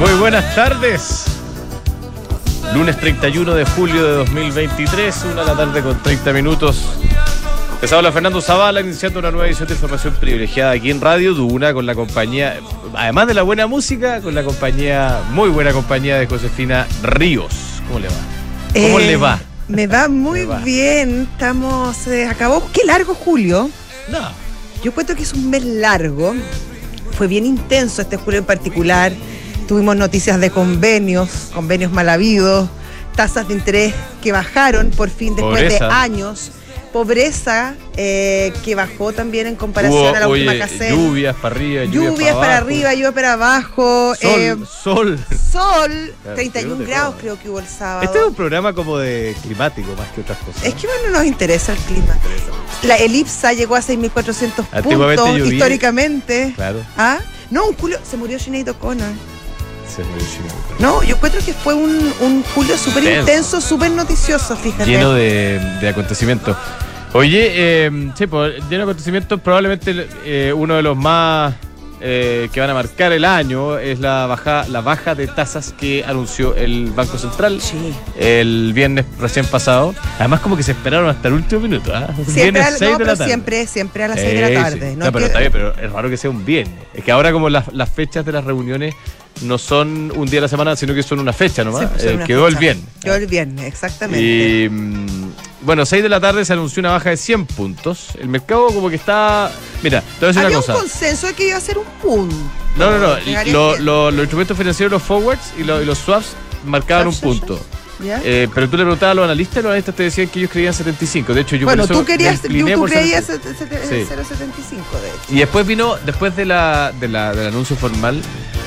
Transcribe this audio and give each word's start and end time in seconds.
Muy 0.00 0.12
buenas 0.18 0.54
tardes. 0.54 1.24
Lunes 2.74 2.98
31 2.98 3.54
de 3.54 3.64
julio 3.64 4.04
de 4.04 4.12
2023, 4.16 5.24
una 5.32 5.40
de 5.42 5.46
la 5.46 5.56
tarde 5.56 5.82
con 5.82 6.00
30 6.02 6.32
minutos. 6.32 6.84
Les 7.80 7.92
habla 7.92 8.12
Fernando 8.12 8.40
Zavala, 8.40 8.80
iniciando 8.80 9.18
una 9.20 9.30
nueva 9.30 9.46
edición 9.46 9.68
de 9.68 9.74
información 9.74 10.14
privilegiada 10.14 10.72
aquí 10.72 10.90
en 10.90 11.00
Radio 11.00 11.32
Duna 11.34 11.72
con 11.72 11.86
la 11.86 11.94
compañía, 11.94 12.58
además 12.94 13.26
de 13.28 13.34
la 13.34 13.42
buena 13.42 13.66
música, 13.66 14.20
con 14.20 14.34
la 14.34 14.42
compañía, 14.42 15.20
muy 15.30 15.48
buena 15.48 15.72
compañía 15.72 16.18
de 16.18 16.26
Josefina 16.26 16.86
Ríos. 17.02 17.52
¿Cómo 17.86 18.00
le 18.00 18.08
va? 18.08 18.14
¿Cómo 18.74 18.98
Eh, 19.00 19.06
le 19.06 19.16
va? 19.16 19.38
Me 19.68 19.86
va 19.86 20.08
muy 20.08 20.40
Me 20.40 20.46
va. 20.46 20.58
bien. 20.58 21.28
Estamos. 21.32 22.06
eh, 22.08 22.26
acabó. 22.26 22.68
Qué 22.72 22.84
largo 22.84 23.14
julio. 23.14 23.70
No. 24.10 24.18
Yo 24.82 24.92
cuento 24.92 25.14
que 25.14 25.22
es 25.22 25.32
un 25.32 25.48
mes 25.50 25.64
largo. 25.64 26.34
Fue 27.16 27.26
bien 27.26 27.46
intenso 27.46 28.02
este 28.02 28.16
julio 28.16 28.38
en 28.40 28.46
particular. 28.46 29.12
Tuvimos 29.68 29.96
noticias 29.96 30.40
de 30.40 30.48
convenios, 30.50 31.50
convenios 31.52 31.92
mal 31.92 32.08
habidos, 32.08 32.70
tasas 33.14 33.48
de 33.48 33.54
interés 33.54 33.94
que 34.22 34.32
bajaron 34.32 34.90
por 34.90 35.10
fin 35.10 35.36
después 35.36 35.78
de 35.78 35.84
años. 35.84 36.52
Pobreza 36.90 37.74
eh, 37.98 38.50
que 38.64 38.74
bajó 38.74 39.12
también 39.12 39.46
en 39.46 39.56
comparación 39.56 40.00
Hubo, 40.06 40.16
a 40.16 40.20
la 40.20 40.26
última 40.28 40.56
caseta. 40.56 40.88
lluvias 40.88 41.36
para 41.36 41.54
arriba, 41.54 41.84
lluvias, 41.84 42.12
Lluvias 42.14 42.34
para 42.34 42.56
abajo. 42.56 42.64
arriba, 42.66 42.94
lluvia 42.94 43.12
para 43.12 43.32
abajo. 43.34 44.14
Sol, 44.14 44.40
eh, 44.40 44.56
sol. 44.66 45.18
sol, 45.52 46.14
Claro, 46.22 46.34
31 46.36 46.62
tuvimos 46.62 46.78
de 46.78 46.84
grados 46.86 47.14
creo 47.20 47.38
que 47.38 47.50
hubo 47.50 47.58
el 47.58 47.66
sábado. 47.68 48.04
Este 48.04 48.18
es 48.18 48.24
un 48.24 48.34
programa 48.34 48.72
como 48.72 48.96
de 48.96 49.36
climático 49.42 49.94
más 49.98 50.08
que 50.14 50.22
otras 50.22 50.38
cosas. 50.38 50.64
Es 50.64 50.74
que 50.76 50.86
bueno, 50.86 51.10
nos 51.18 51.26
interesa 51.26 51.72
el 51.72 51.78
clima. 51.80 52.16
La 52.84 52.96
elipsa 52.96 53.52
llegó 53.52 53.76
a 53.76 53.80
6.400 53.82 54.64
Antiguamente 54.72 55.22
puntos 55.22 55.52
históricamente. 55.52 56.52
Claro, 56.56 56.80
¿Ah? 56.96 57.18
No, 57.50 57.66
un 57.66 57.74
julio, 57.74 57.98
se 58.02 58.16
murió 58.16 58.38
Sinead 58.38 58.68
O'Connor. 58.68 59.10
Se. 59.88 60.02
No, 60.78 61.02
yo 61.02 61.16
encuentro 61.16 61.40
que 61.44 61.52
fue 61.52 61.74
un, 61.74 62.12
un 62.20 62.42
julio 62.54 62.76
súper 62.78 63.02
Intenso. 63.04 63.20
intenso, 63.30 63.60
súper 63.60 63.90
noticioso, 63.90 64.56
fíjate. 64.56 64.86
lleno 64.90 65.12
de, 65.12 65.58
de 65.80 65.88
acontecimientos. 65.88 66.56
Oye, 67.14 67.50
eh, 67.86 68.10
sí, 68.16 68.26
pues, 68.26 68.54
lleno 68.68 68.78
de 68.78 68.82
acontecimientos, 68.82 69.40
probablemente 69.40 70.06
eh, 70.24 70.52
uno 70.54 70.74
de 70.76 70.82
los 70.82 70.96
más 70.96 71.54
eh, 72.00 72.48
que 72.52 72.60
van 72.60 72.70
a 72.70 72.74
marcar 72.74 73.12
el 73.12 73.24
año 73.24 73.78
es 73.78 73.98
la 74.00 74.26
baja, 74.26 74.66
la 74.68 74.80
baja 74.80 75.14
de 75.14 75.26
tasas 75.26 75.74
que 75.78 76.04
anunció 76.06 76.54
el 76.54 76.90
Banco 76.94 77.18
Central 77.18 77.60
Sí. 77.60 77.92
el 78.18 78.72
viernes 78.74 79.04
recién 79.18 79.46
pasado. 79.46 79.94
Además, 80.18 80.40
como 80.40 80.56
que 80.56 80.62
se 80.62 80.72
esperaron 80.72 81.08
hasta 81.08 81.28
el 81.28 81.34
último 81.34 81.60
minuto. 81.62 81.92
¿ah? 81.94 82.08
Siempre, 82.14 82.34
Viernes 82.42 82.64
al- 82.66 82.76
6 82.78 82.80
no, 82.80 82.86
de 82.86 82.92
la 82.92 82.98
pero 82.98 83.16
tarde. 83.16 83.24
siempre, 83.26 83.66
siempre 83.66 84.04
a 84.04 84.08
las 84.08 84.20
6 84.20 84.28
de 84.32 84.38
Eh, 84.38 84.40
la 84.40 84.48
sí. 84.48 84.54
tarde. 84.54 84.96
No, 84.96 85.04
No, 85.06 85.12
pero 85.12 85.18
Que- 85.20 85.26
está 85.26 85.38
bien, 85.40 85.52
pero 85.52 85.74
es 85.76 85.92
raro 85.92 86.08
que 86.10 86.16
sea 86.16 86.30
un 86.30 86.44
viernes. 86.44 86.74
Es 86.94 87.04
que 87.04 87.12
ahora 87.12 87.32
como 87.32 87.48
las, 87.50 87.72
las 87.72 87.88
fechas 87.90 88.24
de 88.24 88.32
las 88.32 88.44
reuniones 88.44 88.94
no 89.42 89.56
son 89.58 90.12
un 90.16 90.28
día 90.28 90.40
a 90.40 90.42
la 90.42 90.48
semana, 90.48 90.74
sino 90.76 90.94
que 90.94 91.02
son 91.02 91.20
una 91.20 91.32
fecha 91.32 91.62
nomás. 91.64 91.82
Sí, 91.82 91.88
pues, 91.92 92.04
Eh, 92.04 92.14
una 92.14 92.24
quedó 92.24 92.48
el 92.48 92.56
viernes. 92.56 92.84
Quedó 93.00 93.14
el 93.14 93.26
viernes, 93.28 93.64
exactamente. 93.66 94.20
Y 94.24 94.68
mm, 94.68 95.06
bueno, 95.62 95.84
6 95.84 96.02
de 96.02 96.08
la 96.08 96.20
tarde 96.20 96.44
se 96.44 96.52
anunció 96.52 96.80
una 96.80 96.90
baja 96.92 97.10
de 97.10 97.16
100 97.16 97.46
puntos. 97.46 98.08
El 98.18 98.28
mercado 98.28 98.66
como 98.68 98.88
que 98.90 98.96
está... 98.96 99.50
Mira, 99.82 100.00
te 100.00 100.06
voy 100.20 100.24
a 100.24 100.26
decir 100.28 100.44
Había 100.44 100.58
una 100.58 100.66
cosa. 100.66 100.74
un 100.74 100.80
consenso 100.80 101.26
de 101.26 101.34
que 101.34 101.48
iba 101.48 101.56
a 101.56 101.60
ser 101.60 101.78
un 101.78 101.84
punto. 102.02 102.34
No, 102.76 102.90
no, 102.90 102.98
no. 102.98 103.08
Lo- 103.16 103.72
bien. 103.72 103.84
lo- 103.84 104.10
los 104.10 104.20
instrumentos 104.20 104.56
financieros, 104.56 104.92
los 104.92 105.02
forwards 105.02 105.52
y, 105.58 105.64
lo- 105.64 105.82
y 105.82 105.84
los 105.84 105.98
swaps 105.98 106.28
marcaban 106.64 107.08
un 107.08 107.14
punto. 107.16 107.60
¿Ya? 108.04 108.20
Eh, 108.22 108.48
pero 108.54 108.68
tú 108.68 108.76
le 108.76 108.84
preguntabas 108.84 109.10
a 109.10 109.14
los 109.16 109.24
analistas 109.24 109.56
y 109.56 109.62
los 109.62 109.66
analistas 109.70 109.94
te 109.96 110.02
decían 110.04 110.28
que 110.28 110.38
ellos 110.38 110.52
creían 110.52 110.72
75. 110.72 111.34
De 111.34 111.40
hecho, 111.40 111.56
yo 111.56 111.66
bueno, 111.66 111.82
por 111.82 111.90
eso 111.90 112.00
tú 112.00 112.06
querías, 112.06 112.40
tú 112.40 112.46
creías 112.84 113.24
75. 113.24 114.14
0,75 114.14 114.54
Sí. 114.68 114.76
de 115.02 115.08
hecho. 115.08 115.18
Y 115.30 115.38
después 115.38 115.66
vino, 115.66 115.96
después 116.06 116.36
de 116.36 116.44
la, 116.44 116.92
de 117.00 117.08
la- 117.08 117.34
del 117.34 117.48
anuncio 117.48 117.74
formal, 117.74 118.22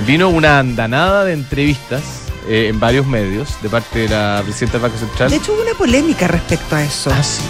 vino 0.06 0.28
una 0.28 0.59
andanada 0.59 1.23
de 1.23 1.31
entrevistas 1.31 2.02
eh, 2.47 2.67
en 2.70 2.80
varios 2.80 3.06
medios 3.06 3.50
de 3.61 3.70
parte 3.70 4.00
de 4.00 4.09
la 4.09 4.42
presidenta 4.44 4.73
del 4.73 4.81
Banco 4.84 4.97
Central. 4.97 5.30
De 5.30 5.36
hecho, 5.38 5.53
hubo 5.53 5.61
una 5.61 5.73
polémica 5.78 6.28
respecto 6.28 6.75
a 6.75 6.84
eso. 6.84 7.12
¿Ah, 7.13 7.24
sí? 7.24 7.41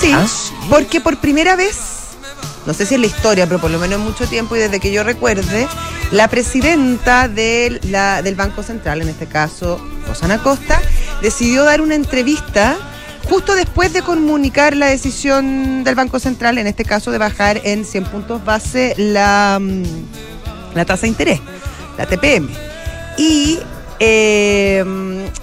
Sí, 0.00 0.12
¿Ah, 0.14 0.26
sí? 0.26 0.52
porque 0.70 1.00
por 1.00 1.18
primera 1.20 1.56
vez, 1.56 1.76
no 2.66 2.74
sé 2.74 2.86
si 2.86 2.94
en 2.94 3.00
la 3.02 3.06
historia, 3.08 3.46
pero 3.46 3.60
por 3.60 3.70
lo 3.70 3.78
menos 3.78 3.98
en 3.98 4.04
mucho 4.04 4.26
tiempo 4.26 4.56
y 4.56 4.58
desde 4.60 4.80
que 4.80 4.92
yo 4.92 5.02
recuerde, 5.04 5.66
la 6.10 6.28
presidenta 6.28 7.28
del, 7.28 7.80
la- 7.84 8.22
del 8.22 8.34
Banco 8.34 8.62
Central, 8.62 9.02
en 9.02 9.08
este 9.08 9.26
caso 9.26 9.80
Rosana 10.06 10.38
Costa, 10.38 10.80
decidió 11.22 11.64
dar 11.64 11.80
una 11.80 11.94
entrevista 11.94 12.76
justo 13.28 13.54
después 13.54 13.92
de 13.92 14.02
comunicar 14.02 14.76
la 14.76 14.86
decisión 14.86 15.84
del 15.84 15.94
Banco 15.94 16.18
Central, 16.18 16.58
en 16.58 16.66
este 16.66 16.84
caso 16.84 17.10
de 17.12 17.18
bajar 17.18 17.60
en 17.64 17.84
100 17.84 18.04
puntos 18.04 18.44
base 18.44 18.94
la, 18.98 19.58
mm, 19.60 19.82
la 20.74 20.84
tasa 20.84 21.02
de 21.02 21.08
interés, 21.08 21.40
la 21.96 22.06
TPM. 22.06 22.48
Y 23.16 23.58
eh, 24.04 24.84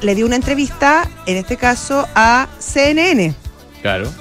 le 0.02 0.16
dio 0.16 0.25
una 0.25 0.36
entrevista, 0.36 1.09
en 1.25 1.38
este 1.38 1.56
caso, 1.56 2.06
a 2.14 2.47
CNN. 2.59 3.34
Claro. 3.81 4.12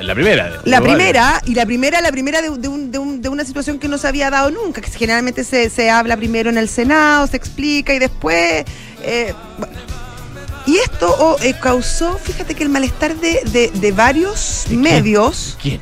La 0.00 0.14
primera. 0.14 0.48
de- 0.48 0.58
La 0.70 0.80
primera, 0.80 1.42
y 1.44 1.54
la 1.54 1.66
primera, 1.66 2.00
la 2.00 2.12
primera 2.12 2.40
de, 2.40 2.50
de 2.56 2.68
un- 2.68 2.92
de 2.92 2.98
un- 2.98 3.20
de 3.20 3.28
una 3.28 3.44
situación 3.44 3.80
que 3.80 3.88
no 3.88 3.98
se 3.98 4.06
había 4.06 4.30
dado 4.30 4.52
nunca, 4.52 4.80
que 4.80 4.90
generalmente 4.92 5.42
se, 5.42 5.70
se 5.70 5.90
habla 5.90 6.16
primero 6.16 6.50
en 6.50 6.56
el 6.56 6.68
Senado, 6.68 7.26
se 7.26 7.36
explica 7.36 7.92
y 7.92 7.98
después... 7.98 8.64
eh, 9.02 9.34
bueno. 9.58 9.74
Y 10.66 10.76
esto 10.76 11.12
oh, 11.18 11.36
eh, 11.42 11.54
causó, 11.60 12.16
fíjate 12.18 12.54
que 12.54 12.62
el 12.62 12.68
malestar 12.68 13.16
de, 13.16 13.92
varios 13.96 14.66
medios, 14.70 15.56
¿Quién? 15.60 15.80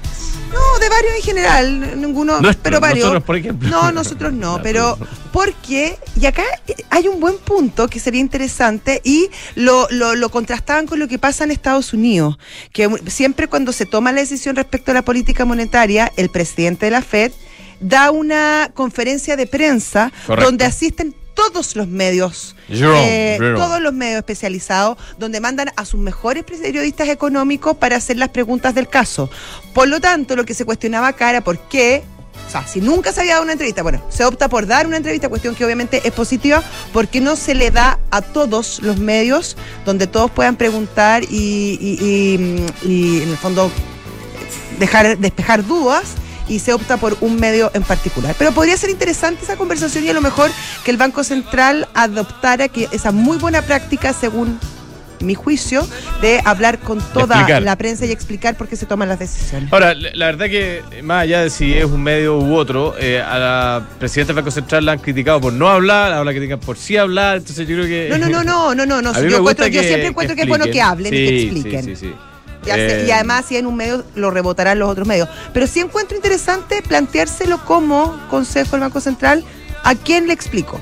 No, 0.56 0.78
de 0.78 0.88
varios 0.88 1.14
en 1.16 1.22
general, 1.22 2.00
ninguno, 2.00 2.40
Nuestro, 2.40 2.62
pero 2.62 2.80
varios. 2.80 3.00
nosotros, 3.06 3.24
por 3.24 3.36
ejemplo. 3.36 3.68
No, 3.68 3.92
nosotros 3.92 4.32
no, 4.32 4.60
pero 4.62 4.96
pero- 4.98 5.08
porque, 5.32 5.98
y 6.18 6.24
acá 6.26 6.42
hay 6.90 7.08
un 7.08 7.20
buen 7.20 7.36
punto 7.38 7.88
que 7.88 8.00
sería 8.00 8.20
interesante 8.20 9.00
y 9.04 9.28
lo, 9.54 9.86
lo, 9.90 10.14
lo 10.14 10.30
contrastaban 10.30 10.86
con 10.86 10.98
lo 10.98 11.08
que 11.08 11.18
pasa 11.18 11.44
en 11.44 11.50
Estados 11.50 11.92
Unidos, 11.92 12.38
que 12.72 12.88
siempre 13.06 13.46
cuando 13.48 13.72
se 13.72 13.84
toma 13.86 14.12
la 14.12 14.20
decisión 14.20 14.56
respecto 14.56 14.90
a 14.92 14.94
la 14.94 15.02
política 15.02 15.44
monetaria, 15.44 16.10
el 16.16 16.30
presidente 16.30 16.86
de 16.86 16.90
la 16.92 17.02
Fed 17.02 17.32
da 17.80 18.10
una 18.10 18.70
conferencia 18.72 19.36
de 19.36 19.46
prensa 19.46 20.10
Correcto. 20.26 20.46
donde 20.50 20.64
asisten 20.64 21.14
todos 21.36 21.76
los 21.76 21.86
medios, 21.86 22.56
eh, 22.96 23.36
todos 23.54 23.80
los 23.80 23.92
medios 23.92 24.18
especializados, 24.18 24.96
donde 25.18 25.38
mandan 25.40 25.70
a 25.76 25.84
sus 25.84 26.00
mejores 26.00 26.42
periodistas 26.42 27.08
económicos 27.08 27.76
para 27.76 27.94
hacer 27.96 28.16
las 28.16 28.30
preguntas 28.30 28.74
del 28.74 28.88
caso. 28.88 29.30
Por 29.72 29.86
lo 29.86 30.00
tanto, 30.00 30.34
lo 30.34 30.44
que 30.44 30.54
se 30.54 30.64
cuestionaba 30.64 31.06
acá 31.08 31.30
era 31.30 31.42
por 31.44 31.58
qué, 31.68 32.02
o 32.48 32.50
sea, 32.50 32.66
si 32.66 32.80
nunca 32.80 33.12
se 33.12 33.20
había 33.20 33.32
dado 33.34 33.44
una 33.44 33.52
entrevista, 33.52 33.82
bueno, 33.82 34.02
se 34.08 34.24
opta 34.24 34.48
por 34.48 34.66
dar 34.66 34.86
una 34.86 34.96
entrevista, 34.96 35.28
cuestión 35.28 35.54
que 35.54 35.64
obviamente 35.64 36.00
es 36.04 36.12
positiva, 36.12 36.62
porque 36.92 37.20
no 37.20 37.36
se 37.36 37.54
le 37.54 37.70
da 37.70 37.98
a 38.10 38.22
todos 38.22 38.80
los 38.82 38.96
medios 38.98 39.56
donde 39.84 40.06
todos 40.06 40.30
puedan 40.30 40.56
preguntar 40.56 41.22
y, 41.24 41.26
y- 41.80 41.98
y- 42.02 42.88
y, 42.90 43.22
en 43.22 43.28
el 43.28 43.36
fondo 43.36 43.70
dejar 44.78 45.18
despejar 45.18 45.64
dudas 45.66 46.14
y 46.48 46.58
se 46.60 46.72
opta 46.72 46.96
por 46.96 47.16
un 47.20 47.36
medio 47.36 47.70
en 47.74 47.82
particular. 47.82 48.34
Pero 48.38 48.52
podría 48.52 48.76
ser 48.76 48.90
interesante 48.90 49.44
esa 49.44 49.56
conversación 49.56 50.04
y 50.04 50.08
a 50.08 50.12
lo 50.14 50.20
mejor 50.20 50.50
que 50.84 50.90
el 50.90 50.96
Banco 50.96 51.24
Central 51.24 51.88
adoptara 51.94 52.68
que 52.68 52.88
esa 52.92 53.12
muy 53.12 53.36
buena 53.38 53.62
práctica, 53.62 54.12
según 54.12 54.58
mi 55.20 55.34
juicio, 55.34 55.86
de 56.20 56.42
hablar 56.44 56.78
con 56.78 56.98
toda 57.00 57.36
explicar. 57.36 57.62
la 57.62 57.74
prensa 57.76 58.04
y 58.04 58.12
explicar 58.12 58.54
por 58.54 58.68
qué 58.68 58.76
se 58.76 58.84
toman 58.84 59.08
las 59.08 59.18
decisiones. 59.18 59.72
Ahora, 59.72 59.94
la 59.94 60.10
la 60.12 60.26
verdad 60.26 60.44
que 60.46 60.82
más 61.02 61.22
allá 61.22 61.40
de 61.40 61.48
si 61.48 61.72
es 61.72 61.86
un 61.86 62.02
medio 62.02 62.36
u 62.38 62.54
otro, 62.54 62.94
eh, 62.98 63.20
a 63.22 63.38
la 63.38 63.88
presidenta 63.98 64.34
del 64.34 64.42
Banco 64.42 64.50
Central 64.50 64.84
la 64.84 64.92
han 64.92 64.98
criticado 64.98 65.40
por 65.40 65.54
no 65.54 65.68
hablar, 65.70 66.12
ahora 66.12 66.26
la 66.26 66.32
critican 66.32 66.60
por 66.60 66.76
sí 66.76 66.98
hablar, 66.98 67.38
entonces 67.38 67.66
yo 67.66 67.76
creo 67.76 67.86
que... 67.86 68.08
No, 68.10 68.18
no, 68.18 68.28
no, 68.28 68.44
no, 68.44 68.74
no, 68.74 68.84
no, 68.86 69.00
no. 69.02 69.12
Yo, 69.22 69.38
encuentro- 69.38 69.66
yo 69.68 69.80
que- 69.80 69.86
siempre 69.88 70.08
encuentro 70.08 70.36
que, 70.36 70.42
es 70.42 70.48
bueno 70.48 70.66
que 70.66 70.82
hablen 70.82 71.14
y 71.14 71.16
Sí, 71.16 71.24
que 71.24 71.30
sí, 71.40 71.44
expliquen. 71.46 71.84
Sí, 71.86 71.96
sí, 71.96 72.14
Y, 72.66 72.70
hace- 72.70 73.02
Eh, 73.02 73.06
y 73.06 73.10
además, 73.12 73.44
si 73.46 73.56
en 73.56 73.66
un 73.66 73.76
medio 73.76 74.04
lo 74.14 74.30
rebotarán 74.30 74.78
los 74.78 74.88
otros 74.90 75.06
medios. 75.06 75.28
Pero 75.52 75.66
sí 75.66 75.80
encuentro 75.80 76.16
interesante 76.16 76.82
planteárselo 76.82 77.64
como 77.64 78.18
consejo 78.28 78.72
del 78.72 78.80
Banco 78.80 79.00
Central. 79.00 79.44
¿A 79.84 79.94
quién 79.94 80.26
le 80.26 80.32
explico? 80.32 80.80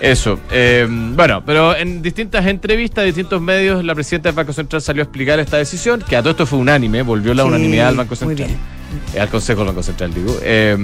Eso. 0.00 0.38
eh, 0.50 0.86
bueno, 0.90 1.42
pero 1.44 1.74
en 1.74 2.02
distintas 2.02 2.44
entrevistas, 2.46 3.04
distintos 3.04 3.40
medios, 3.40 3.82
la 3.84 3.94
presidenta 3.94 4.28
del 4.28 4.36
Banco 4.36 4.52
Central 4.52 4.82
salió 4.82 5.02
a 5.02 5.04
explicar 5.04 5.38
esta 5.40 5.56
decisión, 5.56 6.04
que 6.06 6.16
a 6.16 6.20
todo 6.20 6.32
esto 6.32 6.44
fue 6.46 6.58
unánime, 6.58 7.00
volvió 7.02 7.32
la 7.32 7.44
Sí, 7.44 7.48
unanimidad 7.48 7.88
al 7.88 7.96
Banco 7.96 8.14
Central. 8.14 8.50
eh, 9.14 9.20
al 9.20 9.28
Consejo 9.30 9.60
del 9.60 9.68
Banco 9.68 9.82
Central, 9.82 10.12
digo. 10.12 10.36
Eh, 10.42 10.76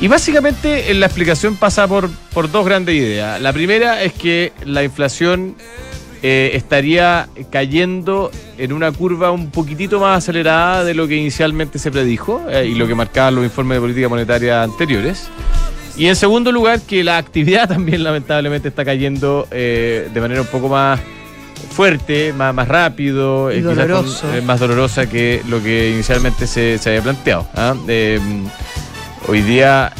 y 0.00 0.06
básicamente 0.06 0.94
la 0.94 1.06
explicación 1.06 1.56
pasa 1.56 1.88
por, 1.88 2.08
por 2.32 2.48
dos 2.50 2.64
grandes 2.64 2.94
ideas. 2.94 3.40
La 3.40 3.52
primera 3.52 4.02
es 4.04 4.12
que 4.12 4.52
la 4.64 4.84
inflación 4.84 5.56
eh, 6.22 6.50
estaría 6.54 7.28
cayendo 7.50 8.30
en 8.58 8.72
una 8.72 8.90
curva 8.90 9.30
un 9.30 9.50
poquitito 9.50 10.00
más 10.00 10.18
acelerada 10.18 10.82
de 10.84 10.94
lo 10.94 11.06
que 11.06 11.16
inicialmente 11.16 11.78
se 11.78 11.90
predijo 11.90 12.42
eh, 12.50 12.66
y 12.66 12.74
lo 12.74 12.86
que 12.86 12.94
marcaban 12.94 13.34
los 13.36 13.44
informes 13.44 13.76
de 13.76 13.80
política 13.80 14.08
monetaria 14.08 14.62
anteriores. 14.62 15.28
Y 15.96 16.06
en 16.06 16.16
segundo 16.16 16.52
lugar, 16.52 16.80
que 16.80 17.02
la 17.04 17.18
actividad 17.18 17.68
también 17.74 18.02
lamentablemente 18.04 18.68
está 18.68 18.84
cayendo 18.84 19.46
eh, 19.50 20.08
de 20.12 20.20
manera 20.20 20.40
un 20.42 20.46
poco 20.48 20.68
más 20.68 21.00
fuerte, 21.70 22.32
más, 22.32 22.54
más 22.54 22.68
rápido, 22.68 23.52
Y 23.52 23.62
con- 23.62 24.46
más 24.46 24.60
dolorosa 24.60 25.08
que 25.08 25.42
lo 25.48 25.62
que 25.62 25.90
inicialmente 25.90 26.46
se, 26.46 26.78
se 26.78 26.88
había 26.90 27.02
planteado. 27.02 27.46
¿ah? 27.54 27.74
Eh, 27.88 28.20
hoy 29.28 29.42
día, 29.42 29.92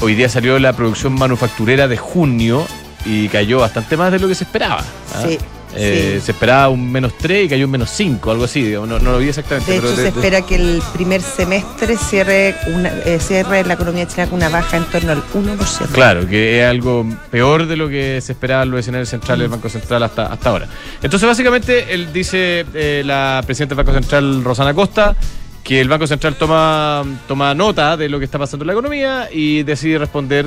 hoy 0.00 0.14
día 0.14 0.28
salió 0.28 0.58
la 0.58 0.72
producción 0.72 1.12
manufacturera 1.14 1.88
de 1.88 1.96
junio 1.96 2.66
y 3.08 3.28
cayó 3.28 3.60
bastante 3.60 3.96
más 3.96 4.12
de 4.12 4.18
lo 4.18 4.28
que 4.28 4.34
se 4.34 4.44
esperaba. 4.44 4.84
¿ah? 5.14 5.24
Sí. 5.26 5.38
Eh, 5.74 6.14
sí. 6.18 6.26
Se 6.26 6.32
esperaba 6.32 6.68
un 6.70 6.90
menos 6.90 7.12
3 7.18 7.44
y 7.44 7.48
cayó 7.48 7.66
un 7.66 7.70
menos 7.70 7.90
5, 7.90 8.30
algo 8.30 8.44
así. 8.44 8.62
digamos, 8.62 8.88
No, 8.88 8.98
no 8.98 9.12
lo 9.12 9.18
vi 9.18 9.28
exactamente. 9.28 9.70
De 9.72 9.78
pero 9.80 9.92
hecho, 9.92 10.02
se 10.02 10.08
espera 10.08 10.42
que 10.42 10.54
el 10.56 10.82
primer 10.94 11.20
semestre 11.20 11.96
cierre, 11.96 12.54
una, 12.68 12.88
eh, 13.04 13.18
cierre 13.20 13.64
la 13.64 13.74
economía 13.74 14.06
chilena 14.06 14.30
con 14.30 14.38
una 14.38 14.48
baja 14.48 14.76
en 14.78 14.84
torno 14.84 15.12
al 15.12 15.22
1%. 15.22 15.88
Claro, 15.92 16.26
que 16.26 16.60
es 16.60 16.66
algo 16.66 17.06
peor 17.30 17.66
de 17.66 17.76
lo 17.76 17.88
que 17.88 18.20
se 18.20 18.32
esperaba 18.32 18.62
en 18.62 18.70
los 18.70 18.80
escenarios 18.80 19.08
centrales 19.10 19.42
del 19.42 19.50
Banco 19.50 19.68
Central 19.68 20.02
hasta, 20.02 20.26
hasta 20.26 20.50
ahora. 20.50 20.68
Entonces, 21.02 21.28
básicamente, 21.28 21.92
él 21.92 22.12
dice 22.12 22.64
eh, 22.74 23.02
la 23.04 23.42
presidenta 23.44 23.74
del 23.74 23.84
Banco 23.84 23.98
Central, 23.98 24.44
Rosana 24.44 24.74
Costa, 24.74 25.14
que 25.62 25.82
el 25.82 25.88
Banco 25.88 26.06
Central 26.06 26.34
toma, 26.36 27.04
toma 27.26 27.54
nota 27.54 27.96
de 27.98 28.08
lo 28.08 28.18
que 28.18 28.24
está 28.24 28.38
pasando 28.38 28.64
en 28.64 28.68
la 28.68 28.72
economía 28.72 29.28
y 29.30 29.64
decide 29.64 29.98
responder 29.98 30.46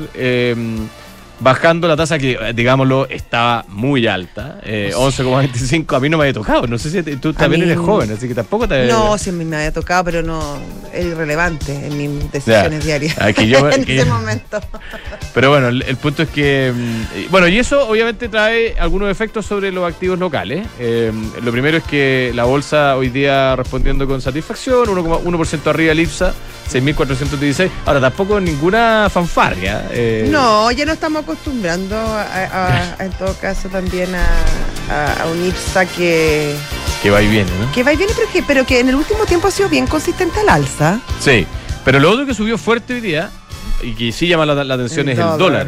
bajando 1.41 1.87
la 1.87 1.97
tasa 1.97 2.17
que, 2.19 2.31
eh, 2.33 2.53
digámoslo, 2.55 3.07
estaba 3.09 3.65
muy 3.67 4.07
alta, 4.07 4.59
eh, 4.63 4.91
11,25. 4.95 5.95
A 5.95 5.99
mí 5.99 6.07
no 6.09 6.17
me 6.17 6.23
había 6.25 6.33
tocado. 6.33 6.67
No 6.67 6.77
sé 6.77 6.89
si 6.91 7.03
te- 7.03 7.17
tú 7.17 7.33
también 7.33 7.61
mí- 7.61 7.67
eres 7.71 7.79
joven, 7.83 8.11
así 8.11 8.27
que 8.27 8.35
tampoco 8.35 8.67
te. 8.67 8.87
No, 8.87 9.17
sí 9.17 9.31
me 9.31 9.55
había 9.55 9.73
tocado, 9.73 10.03
pero 10.05 10.21
no 10.21 10.57
es 10.93 11.05
irrelevante 11.05 11.73
en 11.87 11.97
mis 11.97 12.31
decisiones 12.31 12.79
Ya. 12.79 12.85
diarias. 12.85 13.15
Ah, 13.19 13.33
que 13.33 13.47
yo- 13.47 13.69
en 13.71 13.83
que- 13.83 13.97
ese 13.97 14.05
momento. 14.05 14.59
Pero 15.33 15.49
bueno, 15.49 15.69
el, 15.69 15.81
el 15.83 15.95
punto 15.97 16.23
es 16.23 16.29
que. 16.29 16.71
mm, 16.75 17.31
Bueno, 17.31 17.47
y 17.47 17.57
eso 17.57 17.87
obviamente 17.87 18.27
trae 18.29 18.75
algunos 18.79 19.09
efectos 19.09 19.45
sobre 19.45 19.71
los 19.71 19.87
activos 19.87 20.19
locales. 20.19 20.67
Eh, 20.79 21.11
lo 21.41 21.51
primero 21.51 21.77
es 21.77 21.83
que 21.83 22.31
la 22.35 22.43
bolsa 22.43 22.97
hoy 22.97 23.09
día 23.09 23.55
respondiendo 23.55 24.05
con 24.07 24.21
satisfacción, 24.21 24.89
1,1% 24.89 25.69
arriba 25.69 25.93
el 25.93 26.01
IPSA, 26.01 26.33
6.416. 26.71 27.69
Ahora, 27.85 27.99
tampoco 28.01 28.39
ninguna 28.39 29.09
fanfarria. 29.11 29.87
eh, 29.91 30.27
No, 30.31 30.71
ya 30.71 30.85
no 30.85 30.93
estamos 30.93 31.23
acostumbrando 31.23 31.95
a, 31.97 32.21
a- 32.21 32.95
a- 32.95 32.95
en 33.05 33.11
todo 33.13 33.33
caso 33.35 33.69
también 33.69 34.09
a, 34.15 35.25
un 35.31 35.45
IPSA 35.47 35.85
que, 35.85 36.55
Que 37.01 37.09
va 37.09 37.21
y 37.21 37.27
viene, 37.27 37.49
¿no? 37.59 37.71
que 37.71 37.83
va 37.83 37.93
y 37.93 37.97
viene, 37.97 38.13
pero 38.15 38.29
que, 38.31 38.43
pero 38.43 38.65
que 38.65 38.79
en 38.79 38.89
el 38.89 38.95
último 38.95 39.25
tiempo 39.25 39.47
ha 39.47 39.51
sido 39.51 39.69
bien 39.69 39.87
consistente 39.87 40.39
al 40.39 40.49
alza. 40.49 40.99
Sí. 41.19 41.45
Pero 41.85 41.99
lo 41.99 42.11
otro 42.11 42.25
que 42.25 42.33
subió 42.33 42.57
fuerte 42.57 42.93
hoy 42.93 43.01
día, 43.01 43.29
y 43.81 43.93
que 43.93 44.11
sí 44.11 44.27
llama 44.27 44.45
la, 44.45 44.63
la 44.63 44.73
atención, 44.75 45.07
El 45.09 45.13
es 45.13 45.19
el 45.19 45.37
dólar. 45.37 45.67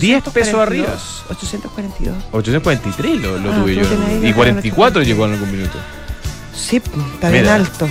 10 0.00 0.22
pesos 0.30 0.54
842, 0.54 0.60
arriba. 0.62 0.94
842. 1.30 2.16
843 2.32 3.20
lo, 3.20 3.38
lo 3.38 3.52
Ah, 3.52 3.54
tuve 3.54 3.74
yo. 3.76 3.82
Y 3.82 4.26
de 4.28 4.34
44 4.34 5.02
llegó 5.02 5.26
en 5.26 5.32
algún 5.34 5.52
minuto. 5.52 5.78
Sí, 6.56 6.76
está 7.14 7.28
bien 7.30 7.46
alto. 7.46 7.86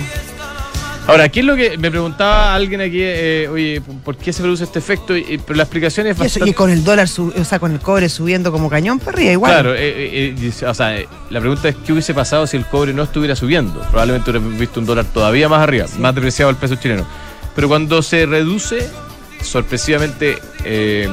Ahora, 1.06 1.28
¿qué 1.28 1.40
es 1.40 1.46
lo 1.46 1.54
que 1.54 1.76
me 1.76 1.90
preguntaba 1.90 2.54
alguien 2.54 2.80
aquí? 2.80 2.98
eh, 3.00 3.46
oye, 3.52 3.82
¿por 4.02 4.16
qué 4.16 4.32
se 4.32 4.40
produce 4.42 4.64
este 4.64 4.78
efecto? 4.78 5.14
Y- 5.14 5.36
pero 5.44 5.56
la 5.58 5.64
explicación 5.64 6.06
es 6.06 6.12
Y, 6.12 6.22
eso- 6.22 6.22
bastante. 6.24 6.50
y 6.50 6.52
con 6.54 6.70
el 6.70 6.82
dólar, 6.82 7.08
sub- 7.08 7.34
o 7.38 7.44
sea, 7.44 7.58
con 7.58 7.72
el 7.72 7.78
cobre 7.80 8.08
subiendo 8.08 8.50
como 8.50 8.70
cañón 8.70 8.98
arriba, 9.06 9.32
igual. 9.32 9.52
Claro, 9.52 9.74
eh, 9.74 9.80
eh, 9.80 10.34
eh, 10.40 10.64
o 10.66 10.72
sea, 10.74 10.96
eh, 10.96 11.06
la 11.28 11.40
pregunta 11.40 11.68
es: 11.68 11.76
¿qué 11.84 11.92
hubiese 11.92 12.14
pasado 12.14 12.46
si 12.46 12.56
el 12.56 12.64
cobre 12.64 12.94
no 12.94 13.02
estuviera 13.02 13.36
subiendo? 13.36 13.80
Probablemente 13.90 14.30
hubiera 14.30 14.46
visto 14.58 14.80
un 14.80 14.86
dólar 14.86 15.04
todavía 15.04 15.46
más 15.46 15.60
arriba, 15.62 15.86
Sí. 15.88 15.98
más 15.98 16.14
depreciado 16.14 16.50
el 16.50 16.56
peso 16.56 16.76
chileno. 16.76 17.06
Pero 17.54 17.68
cuando 17.68 18.00
se 18.00 18.24
reduce 18.24 18.88
sorpresivamente 19.42 20.38
eh, 20.64 21.06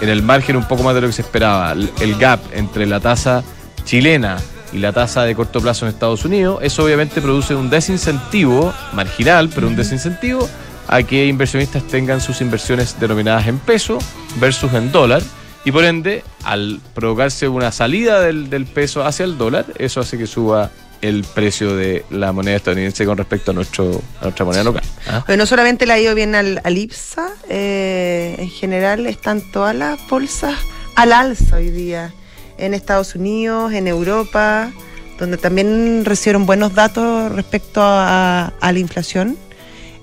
en 0.00 0.08
el 0.08 0.22
margen 0.22 0.54
un 0.54 0.68
poco 0.68 0.84
más 0.84 0.94
de 0.94 1.00
lo 1.00 1.08
que 1.08 1.12
se 1.14 1.22
esperaba, 1.22 1.72
el 1.72 1.90
el 2.00 2.14
gap 2.16 2.38
entre 2.54 2.86
la 2.86 3.00
tasa 3.00 3.42
chilena 3.84 4.36
y 4.72 4.78
la 4.78 4.92
tasa 4.92 5.24
de 5.24 5.34
corto 5.34 5.60
plazo 5.60 5.86
en 5.86 5.92
Estados 5.92 6.24
Unidos, 6.24 6.58
eso 6.62 6.84
obviamente 6.84 7.20
produce 7.20 7.54
un 7.54 7.70
desincentivo 7.70 8.72
marginal, 8.92 9.48
pero 9.54 9.68
un 9.68 9.76
desincentivo 9.76 10.48
a 10.88 11.02
que 11.02 11.26
inversionistas 11.26 11.84
tengan 11.84 12.20
sus 12.20 12.40
inversiones 12.40 12.98
denominadas 12.98 13.46
en 13.46 13.58
peso 13.58 13.98
versus 14.36 14.72
en 14.74 14.92
dólar. 14.92 15.22
Y 15.64 15.70
por 15.70 15.84
ende, 15.84 16.24
al 16.42 16.80
provocarse 16.94 17.46
una 17.46 17.70
salida 17.70 18.20
del, 18.20 18.50
del 18.50 18.66
peso 18.66 19.04
hacia 19.04 19.24
el 19.24 19.38
dólar, 19.38 19.66
eso 19.78 20.00
hace 20.00 20.18
que 20.18 20.26
suba 20.26 20.70
el 21.02 21.24
precio 21.24 21.76
de 21.76 22.04
la 22.10 22.32
moneda 22.32 22.56
estadounidense 22.56 23.04
con 23.04 23.18
respecto 23.18 23.50
a, 23.50 23.54
nuestro, 23.54 24.00
a 24.20 24.24
nuestra 24.24 24.44
moneda 24.44 24.64
local. 24.64 24.84
¿ah? 25.08 25.22
Pero 25.26 25.36
no 25.36 25.46
solamente 25.46 25.84
le 25.84 25.92
ha 25.92 26.00
ido 26.00 26.14
bien 26.14 26.34
al, 26.34 26.60
al 26.64 26.78
IPSA, 26.78 27.28
eh, 27.48 28.36
en 28.38 28.48
general 28.48 29.06
están 29.06 29.40
todas 29.52 29.74
las 29.74 29.98
bolsas 30.08 30.54
al 30.94 31.12
alza 31.12 31.56
hoy 31.56 31.70
día. 31.70 32.14
En 32.64 32.74
Estados 32.74 33.14
Unidos, 33.14 33.72
en 33.72 33.88
Europa, 33.88 34.70
donde 35.18 35.36
también 35.36 36.04
recibieron 36.04 36.46
buenos 36.46 36.74
datos 36.74 37.32
respecto 37.32 37.80
a, 37.82 38.52
a 38.60 38.72
la 38.72 38.78
inflación. 38.78 39.36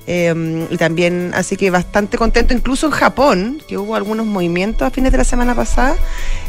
Eh, 0.08 0.68
y 0.72 0.78
también, 0.78 1.32
así 1.36 1.56
que 1.56 1.70
bastante 1.70 2.18
contento, 2.18 2.54
incluso 2.54 2.88
en 2.88 2.92
Japón, 2.94 3.62
que 3.68 3.78
hubo 3.78 3.96
algunos 3.96 4.26
movimientos 4.26 4.88
a 4.88 4.90
fines 4.90 5.12
de 5.12 5.20
la 5.20 5.24
semana 5.24 5.54
pasada, 5.56 5.96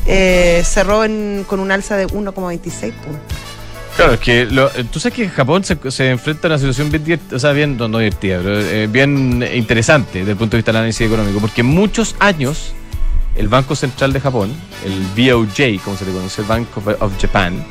eh, 0.06 0.62
cerró 0.64 1.04
en- 1.04 1.44
con 1.46 1.60
un 1.60 1.70
alza 1.70 1.96
de 1.96 2.06
1,26 2.06 2.92
puntos. 2.94 3.22
Claro, 3.96 4.14
es 4.14 4.20
que 4.20 4.46
lo- 4.46 4.70
tú 4.90 4.98
sabes 4.98 5.14
que 5.16 5.28
Japón 5.28 5.62
se, 5.64 5.76
se 5.90 6.08
enfrenta 6.08 6.46
a 6.46 6.50
una 6.52 6.58
situación 6.58 6.90
bien, 6.90 7.20
o 7.32 7.38
sea, 7.38 7.52
bien, 7.52 7.76
no, 7.76 7.86
no 7.86 7.98
divertida, 7.98 8.38
pero 8.42 8.60
eh, 8.60 8.86
bien 8.90 9.46
interesante 9.54 10.20
desde 10.20 10.30
el 10.32 10.36
punto 10.38 10.52
de 10.56 10.58
vista 10.58 10.72
del 10.72 10.78
análisis 10.78 11.06
económico, 11.06 11.38
porque 11.40 11.62
muchos 11.62 12.16
años 12.18 12.72
el 13.34 13.48
Banco 13.48 13.74
Central 13.76 14.12
de 14.12 14.20
Japón, 14.20 14.52
el 14.84 15.00
BOJ, 15.16 15.82
como 15.84 15.96
se 15.96 16.04
le 16.04 16.12
conoce, 16.12 16.42
el 16.42 16.46
Bank 16.48 16.66
of, 17.00 17.12
Japan, 17.20 17.64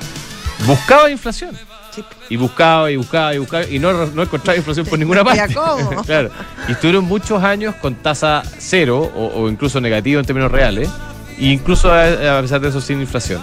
buscaba 0.65 1.09
inflación. 1.09 1.55
Sí. 1.93 2.03
Y 2.29 2.37
buscaba 2.37 2.91
y 2.91 2.97
buscaba 2.97 3.33
y 3.33 3.39
buscaba 3.39 3.65
y 3.65 3.79
no, 3.79 3.91
no 4.07 4.21
encontraba 4.21 4.55
inflación 4.57 4.85
por 4.85 4.99
ninguna 4.99 5.23
parte. 5.25 5.53
¿cómo? 5.53 6.03
claro. 6.05 6.29
Y 6.67 6.73
estuvieron 6.73 7.03
muchos 7.05 7.43
años 7.43 7.75
con 7.81 7.95
tasa 7.95 8.43
cero 8.59 9.11
o, 9.15 9.41
o 9.41 9.49
incluso 9.49 9.81
negativo 9.81 10.19
en 10.19 10.25
términos 10.25 10.51
reales, 10.51 10.89
e 11.37 11.45
incluso 11.47 11.91
a, 11.91 12.37
a 12.37 12.41
pesar 12.41 12.61
de 12.61 12.69
eso 12.69 12.79
sin 12.81 12.99
inflación. 13.01 13.41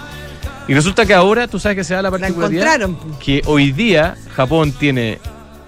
Y 0.67 0.73
resulta 0.73 1.05
que 1.05 1.13
ahora 1.13 1.47
tú 1.47 1.59
sabes 1.59 1.77
que 1.77 1.83
se 1.83 1.93
da 1.93 2.01
la 2.01 2.09
La 2.09 2.17
particularidad 2.17 2.75
encontraron. 2.81 3.19
que 3.19 3.41
hoy 3.45 3.71
día 3.71 4.15
Japón 4.35 4.71
tiene 4.73 5.19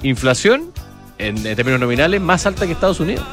inflación 0.04 0.72
en, 1.18 1.46
en 1.46 1.56
términos 1.56 1.80
nominales 1.80 2.20
más 2.22 2.46
alta 2.46 2.66
que 2.66 2.74
Estados 2.74 3.00
Unidos. 3.00 3.26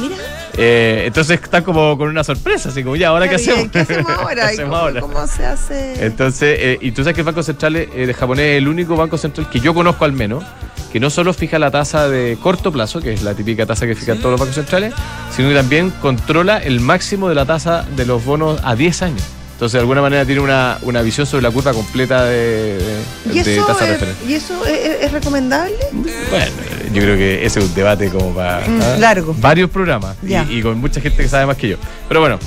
Mira. 0.00 0.16
Eh, 0.58 1.04
entonces 1.06 1.38
están 1.42 1.62
como 1.64 1.98
con 1.98 2.08
una 2.08 2.24
sorpresa, 2.24 2.70
así 2.70 2.82
como 2.82 2.96
ya, 2.96 3.08
¿ahora 3.08 3.28
qué 3.28 3.36
Claro, 3.36 3.60
¿y 3.60 3.66
hacemos? 3.66 3.72
¿Qué 3.72 3.78
hacemos 3.80 4.10
ahora? 4.18 4.34
¿Qué 4.34 4.40
¿Y 4.40 4.54
hacemos 4.54 4.64
cómo, 4.70 4.76
ahora? 4.76 5.00
cómo 5.00 5.26
se 5.26 5.44
hace? 5.46 6.04
Entonces, 6.06 6.56
eh, 6.60 6.78
y 6.80 6.92
tú 6.92 7.02
sabes 7.02 7.14
que 7.14 7.20
el 7.20 7.26
Banco 7.26 7.42
Central 7.42 7.76
eh, 7.76 7.88
de 8.06 8.14
japonés 8.14 8.44
es 8.46 8.58
el 8.58 8.68
único 8.68 8.96
banco 8.96 9.18
central 9.18 9.50
que 9.50 9.60
yo 9.60 9.74
conozco 9.74 10.04
al 10.06 10.12
menos, 10.12 10.44
que 10.92 10.98
no 11.00 11.10
solo 11.10 11.34
fija 11.34 11.58
la 11.58 11.70
tasa 11.70 12.08
de 12.08 12.38
corto 12.42 12.72
plazo, 12.72 13.00
que 13.00 13.12
es 13.12 13.22
la 13.22 13.34
típica 13.34 13.66
tasa 13.66 13.86
que 13.86 13.94
fijan 13.94 14.18
todos 14.18 14.30
los 14.30 14.40
bancos 14.40 14.54
centrales, 14.54 14.94
sino 15.34 15.48
que 15.50 15.54
también 15.54 15.90
controla 16.00 16.56
el 16.58 16.80
máximo 16.80 17.28
de 17.28 17.34
la 17.34 17.44
tasa 17.44 17.84
de 17.94 18.06
los 18.06 18.24
bonos 18.24 18.58
a 18.64 18.74
10 18.74 19.02
años. 19.02 19.22
Entonces, 19.52 19.72
de 19.74 19.80
alguna 19.80 20.02
manera 20.02 20.24
tiene 20.26 20.42
una, 20.42 20.78
una 20.82 21.00
visión 21.00 21.26
sobre 21.26 21.42
la 21.42 21.50
curva 21.50 21.72
completa 21.72 22.24
de, 22.24 22.76
de- 22.78 23.34
¿Y 23.34 23.42
de 23.42 23.56
eso, 23.56 23.66
tasa 23.66 23.86
de 23.86 23.92
referencia. 23.92 24.28
¿Y 24.28 24.34
eso 24.34 24.64
es, 24.66 25.02
es 25.04 25.12
recomendable? 25.12 25.74
Bueno, 25.92 26.52
yo 26.96 27.02
creo 27.02 27.16
que 27.16 27.44
ese 27.44 27.60
es 27.60 27.66
un 27.66 27.74
debate 27.74 28.08
como 28.08 28.34
para 28.34 28.66
Mm, 28.66 28.80
¿ah? 28.80 28.96
largo. 28.98 29.34
varios 29.38 29.68
programas 29.70 30.16
y, 30.22 30.62
con 30.62 30.78
mucha 30.80 31.00
gente 31.00 31.22
que 31.22 31.28
sabe 31.28 31.44
más 31.46 31.56
que 31.58 31.68
yo. 31.68 31.76
Pero 32.08 32.20
bueno, 32.20 32.38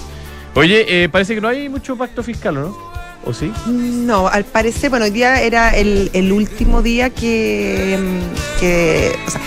oye, 0.55 1.03
eh, 1.03 1.09
parece 1.09 1.35
que 1.35 1.41
no 1.41 1.47
hay 1.47 1.69
mucho 1.69 1.95
pacto 1.95 2.23
fiscal, 2.23 2.57
¿o 2.57 2.61
¿no? 2.61 2.77
¿O 3.25 3.33
sí? 3.33 3.51
No, 3.67 4.27
al 4.27 4.43
parecer, 4.45 4.89
bueno, 4.89 5.05
hoy 5.05 5.11
día 5.11 5.41
era 5.41 5.69
el, 5.75 6.09
el 6.13 6.31
último 6.31 6.81
día 6.81 7.11
que, 7.11 7.99
mm, 7.99 8.59
que. 8.59 9.11
O 9.27 9.29
sea, 9.29 9.41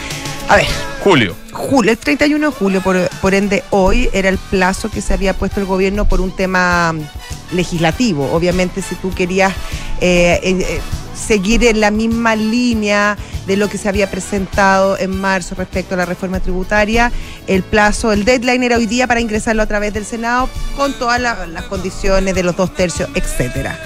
a 0.49 0.57
ver, 0.57 0.67
Julio. 1.03 1.35
julio, 1.53 1.91
el 1.91 1.99
31 1.99 2.51
de 2.51 2.53
julio, 2.55 2.81
por, 2.83 3.09
por 3.21 3.35
ende, 3.35 3.65
hoy 3.71 4.09
era 4.13 4.29
el 4.29 4.39
plazo 4.39 4.89
que 4.91 5.01
se 5.01 5.13
había 5.15 5.35
puesto 5.35 5.59
el 5.59 5.67
gobierno 5.67 6.05
por 6.07 6.21
un 6.21 6.31
tema 6.37 6.93
mm, 6.93 7.57
legislativo. 7.57 8.31
Obviamente, 8.33 8.83
si 8.83 8.95
tú 8.97 9.13
querías 9.15 9.53
eh, 10.01 10.39
eh, 10.43 10.81
seguir 11.15 11.65
en 11.65 11.81
la 11.81 11.91
misma 11.91 12.37
línea 12.37 13.17
de 13.47 13.57
lo 13.57 13.69
que 13.69 13.79
se 13.79 13.89
había 13.89 14.11
presentado 14.11 14.99
en 14.99 15.11
marzo 15.21 15.55
respecto 15.55 15.95
a 15.95 15.99
la 15.99 16.05
reforma 16.07 16.41
tributaria, 16.41 17.11
el 17.47 17.63
plazo, 17.63 18.13
el 18.13 18.25
deadline 18.25 18.63
era 18.63 18.77
hoy 18.77 18.87
día 18.87 19.07
para 19.07 19.21
ingresarlo 19.21 19.63
a 19.63 19.67
través 19.67 19.93
del 19.95 20.05
Senado 20.05 20.49
con 20.77 20.93
todas 20.95 21.21
la- 21.21 21.47
las 21.47 21.65
condiciones 21.65 22.35
de 22.35 22.43
los 22.43 22.57
dos 22.57 22.75
tercios, 22.75 23.09
etcétera. 23.15 23.79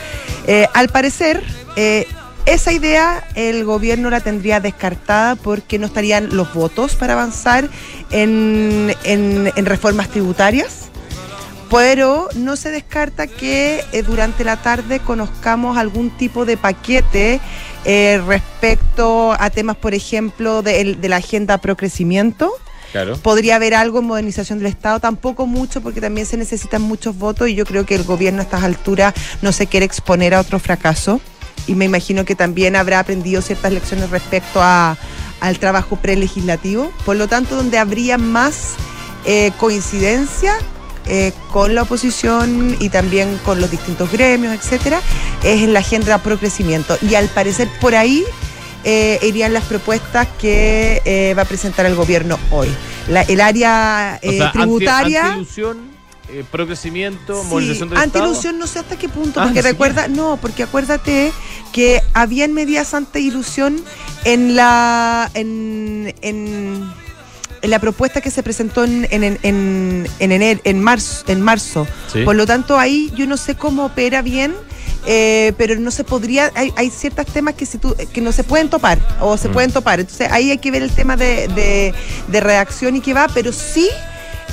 Eh, 0.46 0.68
al 0.74 0.88
parecer, 0.88 1.42
eh, 1.76 2.06
esa 2.44 2.70
idea 2.70 3.24
el 3.34 3.64
gobierno 3.64 4.08
la 4.10 4.20
tendría 4.20 4.60
descartada 4.60 5.34
porque 5.34 5.78
no 5.80 5.86
estarían 5.86 6.36
los 6.36 6.54
votos 6.54 6.94
para 6.94 7.14
avanzar 7.14 7.68
en, 8.10 8.94
en- 9.04 9.52
en 9.56 9.66
reformas 9.66 10.08
tributarias. 10.10 10.82
Pero 11.68 12.28
no 12.36 12.54
se 12.54 12.70
descarta 12.70 13.26
que 13.26 13.84
eh, 13.92 14.02
durante 14.02 14.44
la 14.44 14.62
tarde 14.62 15.00
conozcamos 15.00 15.76
algún 15.76 16.10
tipo 16.10 16.44
de 16.44 16.56
paquete 16.56 17.40
eh, 17.88 18.20
respecto 18.26 19.32
a 19.38 19.48
temas, 19.48 19.76
por 19.76 19.94
ejemplo, 19.94 20.60
de, 20.62 20.96
de 20.96 21.08
la 21.08 21.16
agenda 21.16 21.58
pro 21.58 21.76
crecimiento. 21.76 22.52
Claro. 22.90 23.16
Podría 23.16 23.56
haber 23.56 23.74
algo 23.74 24.00
en 24.00 24.06
modernización 24.06 24.58
del 24.58 24.66
Estado, 24.66 24.98
tampoco 24.98 25.46
mucho, 25.46 25.80
porque 25.80 26.00
también 26.00 26.26
se 26.26 26.36
necesitan 26.36 26.82
muchos 26.82 27.16
votos 27.16 27.48
y 27.48 27.54
yo 27.54 27.64
creo 27.64 27.86
que 27.86 27.94
el 27.94 28.02
gobierno 28.02 28.40
a 28.40 28.42
estas 28.42 28.64
alturas 28.64 29.14
no 29.40 29.52
se 29.52 29.68
quiere 29.68 29.86
exponer 29.86 30.34
a 30.34 30.40
otro 30.40 30.58
fracaso. 30.58 31.20
Y 31.68 31.74
me 31.76 31.84
imagino 31.84 32.24
que 32.24 32.34
también 32.34 32.74
habrá 32.74 32.98
aprendido 32.98 33.40
ciertas 33.40 33.72
lecciones 33.72 34.10
respecto 34.10 34.60
a, 34.60 34.96
al 35.40 35.58
trabajo 35.60 35.96
prelegislativo. 35.96 36.90
Por 37.04 37.16
lo 37.16 37.28
tanto, 37.28 37.54
donde 37.54 37.78
habría 37.78 38.18
más 38.18 38.74
eh, 39.26 39.52
coincidencia 39.58 40.54
eh, 41.08 41.32
con 41.52 41.74
la 41.74 41.82
oposición 41.82 42.76
y 42.80 42.88
también 42.88 43.38
con 43.44 43.60
los 43.60 43.70
distintos 43.70 44.10
gremios, 44.10 44.54
etcétera, 44.54 45.00
es 45.42 45.62
en 45.62 45.72
la 45.72 45.80
agenda 45.80 46.18
pro 46.18 46.38
crecimiento. 46.38 46.96
Y 47.02 47.14
al 47.14 47.28
parecer 47.28 47.68
por 47.80 47.94
ahí 47.94 48.24
eh, 48.84 49.18
irían 49.22 49.52
las 49.52 49.64
propuestas 49.64 50.28
que 50.40 51.02
eh, 51.04 51.34
va 51.36 51.42
a 51.42 51.44
presentar 51.46 51.86
el 51.86 51.94
gobierno 51.94 52.38
hoy. 52.50 52.68
La- 53.08 53.22
el 53.22 53.40
área 53.40 54.20
O 54.22 54.30
sea, 54.30 54.46
anti- 54.46 54.58
tributaria. 54.58 55.24
antiilusión, 55.26 55.78
eh, 56.28 56.44
pro-crecimiento, 56.50 57.40
Sí, 57.42 57.48
movilización 57.48 57.88
del 57.90 57.98
antiilusión 57.98 58.58
no 58.58 58.66
sé 58.66 58.80
hasta 58.80 58.96
qué 58.96 59.08
punto, 59.08 59.40
Ah, 59.40 59.44
porque 59.44 59.62
recuerda, 59.62 60.08
no, 60.08 60.38
porque 60.40 60.64
acuérdate 60.64 61.32
que 61.72 62.00
habían 62.14 62.52
medidas 62.52 62.94
anti-ilusión 62.94 63.80
en 64.24 64.56
la 64.56 65.30
en, 65.34 66.12
en, 66.22 66.92
en 67.66 67.70
la 67.70 67.78
propuesta 67.80 68.20
que 68.20 68.30
se 68.30 68.42
presentó 68.42 68.84
en 68.84 69.06
en 69.10 69.22
en, 69.42 70.06
en, 70.20 70.60
en 70.64 70.80
marzo 70.82 71.24
en 71.28 71.40
marzo. 71.42 71.86
Sí. 72.12 72.22
Por 72.24 72.34
lo 72.36 72.46
tanto, 72.46 72.78
ahí 72.78 73.12
yo 73.14 73.26
no 73.26 73.36
sé 73.36 73.54
cómo 73.56 73.84
opera 73.84 74.22
bien. 74.22 74.54
eh, 75.08 75.52
pero 75.56 75.76
no 75.76 75.92
se 75.92 76.02
podría, 76.02 76.50
hay, 76.56 76.72
hay 76.76 76.90
ciertos 76.90 77.26
temas 77.26 77.54
que 77.54 77.64
si 77.64 77.78
tú, 77.78 77.94
que 78.12 78.20
no 78.20 78.32
se 78.32 78.42
pueden 78.42 78.68
topar 78.68 78.98
o 79.20 79.36
se 79.36 79.48
Mm. 79.48 79.52
pueden 79.52 79.70
topar. 79.72 80.00
Entonces 80.00 80.28
ahí 80.32 80.50
hay 80.50 80.58
que 80.58 80.72
ver 80.72 80.82
el 80.82 80.90
tema 80.90 81.16
de, 81.16 81.46
de, 81.54 81.94
de 82.26 82.40
reacción 82.40 82.96
y 82.96 83.00
que 83.00 83.14
va, 83.14 83.28
pero 83.32 83.52
sí 83.52 83.88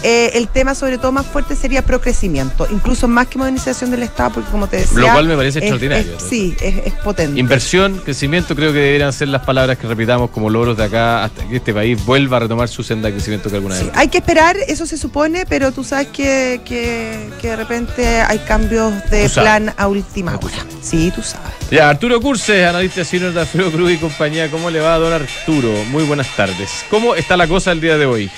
eh, 0.03 0.31
el 0.36 0.48
tema 0.50 0.75
sobre 0.75 0.98
todo 0.98 1.12
más 1.12 1.25
fuerte 1.25 1.55
sería 1.55 1.81
procrecimiento, 1.83 2.67
incluso 2.69 3.07
más 3.07 3.27
que 3.27 3.38
modernización 3.38 3.89
del 3.91 4.03
Estado, 4.03 4.31
porque 4.36 4.50
como 4.51 4.67
te 4.67 4.77
decía... 4.77 5.00
Lo 5.00 5.12
cual 5.12 5.25
me 5.27 5.36
parece 5.36 5.60
es- 5.60 5.63
extraordinario. 5.65 6.17
es- 6.17 6.24
sí, 6.24 6.55
es, 6.62 6.75
es 6.88 6.93
potente. 6.93 7.39
Inversión, 7.39 8.00
crecimiento, 8.03 8.55
creo 8.55 8.74
que 8.74 8.79
deberían 8.79 9.13
ser 9.13 9.29
las 9.29 9.43
palabras 9.45 9.77
que 9.77 9.88
repitamos 9.88 10.29
como 10.29 10.50
logros 10.50 10.77
de 10.77 10.83
acá 10.83 11.24
hasta 11.24 11.43
que 11.48 11.55
este 11.57 11.74
país 11.74 12.03
vuelva 12.05 12.38
a 12.38 12.39
retomar 12.41 12.67
su 12.67 12.83
senda 12.83 13.07
de 13.07 13.13
crecimiento 13.15 13.50
que 13.50 13.55
alguna 13.55 13.75
Sí, 13.77 13.86
vez. 13.86 13.93
hay 13.95 14.07
que 14.10 14.17
esperar, 14.19 14.55
eso 14.67 14.86
se 14.86 14.98
supone, 14.98 15.45
pero 15.48 15.72
tú 15.72 15.83
sabes 15.83 16.07
que, 16.07 16.62
que, 16.65 17.29
que 17.41 17.48
de 17.50 17.55
repente 17.55 18.22
hay 18.22 18.39
cambios 18.39 18.93
de 19.10 19.29
plan 19.29 19.74
a 19.77 19.88
última 19.88 20.36
hora. 20.36 20.65
Sí, 20.81 21.12
tú 21.15 21.22
sabes. 21.24 21.51
Ya, 21.72 21.89
Arturo 21.89 22.19
Curses, 22.19 22.65
analista 22.67 23.03
senior 23.03 23.33
de 23.33 23.39
Alfredo 23.39 23.72
Cruz 23.72 23.91
y 23.93 23.98
compañía. 23.98 24.51
¿Cómo 24.51 24.69
le 24.69 24.79
va, 24.79 24.98
don 24.98 25.12
Arturo? 25.13 25.69
Muy 25.89 26.03
buenas 26.03 26.27
tardes. 26.36 26.69
¿Cómo 26.89 27.15
está 27.15 27.38
la 27.38 27.48
cosa 27.48 27.72
el 27.72 27.81
día 27.81 27.98
de 27.98 28.05
hoy? 28.05 28.29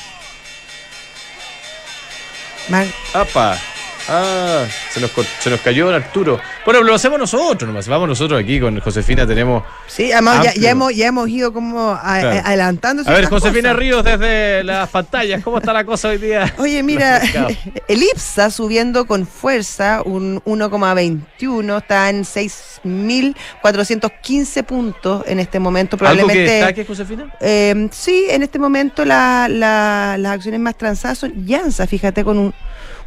Mas. 2.69 2.89
Opa! 3.13 3.74
Ah, 4.07 4.65
se 4.91 5.01
nos, 5.01 5.09
se 5.39 5.49
nos 5.49 5.59
cayó 5.61 5.89
Arturo. 5.89 6.39
Bueno, 6.63 6.83
lo 6.83 6.93
hacemos 6.93 7.17
nosotros 7.19 7.67
nomás. 7.67 7.87
Vamos 7.87 8.07
nosotros 8.07 8.39
aquí 8.39 8.59
con 8.59 8.79
Josefina. 8.79 9.25
Tenemos. 9.25 9.63
Sí, 9.87 10.11
además 10.11 10.43
ya, 10.43 10.53
ya 10.53 10.69
hemos, 10.71 10.95
ya 10.95 11.07
hemos 11.07 11.27
ido 11.29 11.51
como 11.53 11.89
a- 11.91 12.19
Claro. 12.19 12.29
a- 12.29 12.41
adelantando. 12.49 13.01
A 13.05 13.11
ver, 13.13 13.25
Josefina 13.25 13.69
cosas. 13.69 13.79
Ríos 13.79 14.03
desde 14.03 14.63
las 14.63 14.87
pantallas. 14.89 15.41
¿Cómo 15.43 15.57
está 15.57 15.73
la 15.73 15.83
cosa 15.85 16.09
hoy 16.09 16.17
día? 16.19 16.53
Oye, 16.59 16.83
mira, 16.83 17.19
el 17.87 18.03
IPSA 18.03 18.51
subiendo 18.51 19.07
con 19.07 19.25
fuerza, 19.25 20.01
un 20.05 20.39
1,21, 20.43 21.77
está 21.79 22.09
en 22.09 22.23
6.415 22.25 24.63
puntos 24.63 25.23
en 25.27 25.39
este 25.39 25.59
momento. 25.59 25.95
¿Algo 25.95 26.05
que 26.05 26.13
Probablemente. 26.17 26.51
destaque, 26.53 26.85
Josefina? 26.85 27.33
Eh, 27.39 27.87
sí, 27.91 28.25
en 28.29 28.43
este 28.43 28.59
momento 28.59 29.03
la- 29.05 29.47
la- 29.49 30.17
las 30.19 30.33
acciones 30.33 30.59
más 30.59 30.77
transadas 30.77 31.17
son 31.17 31.33
Llanza, 31.45 31.87
fíjate, 31.87 32.23
con 32.23 32.37
un, 32.37 32.53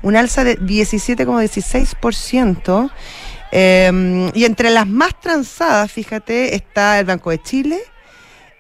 un 0.02 0.16
alza 0.16 0.44
de 0.44 0.58
17,16%. 0.58 2.90
Eh, 3.50 4.30
y 4.34 4.44
entre 4.44 4.68
las 4.70 4.86
más 4.86 5.18
transadas, 5.20 5.90
fíjate, 5.90 6.54
está 6.54 6.98
el 6.98 7.06
Banco 7.06 7.30
de 7.30 7.42
Chile, 7.42 7.78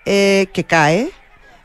eh, 0.06 0.46
que 0.52 0.64
cae 0.64 1.10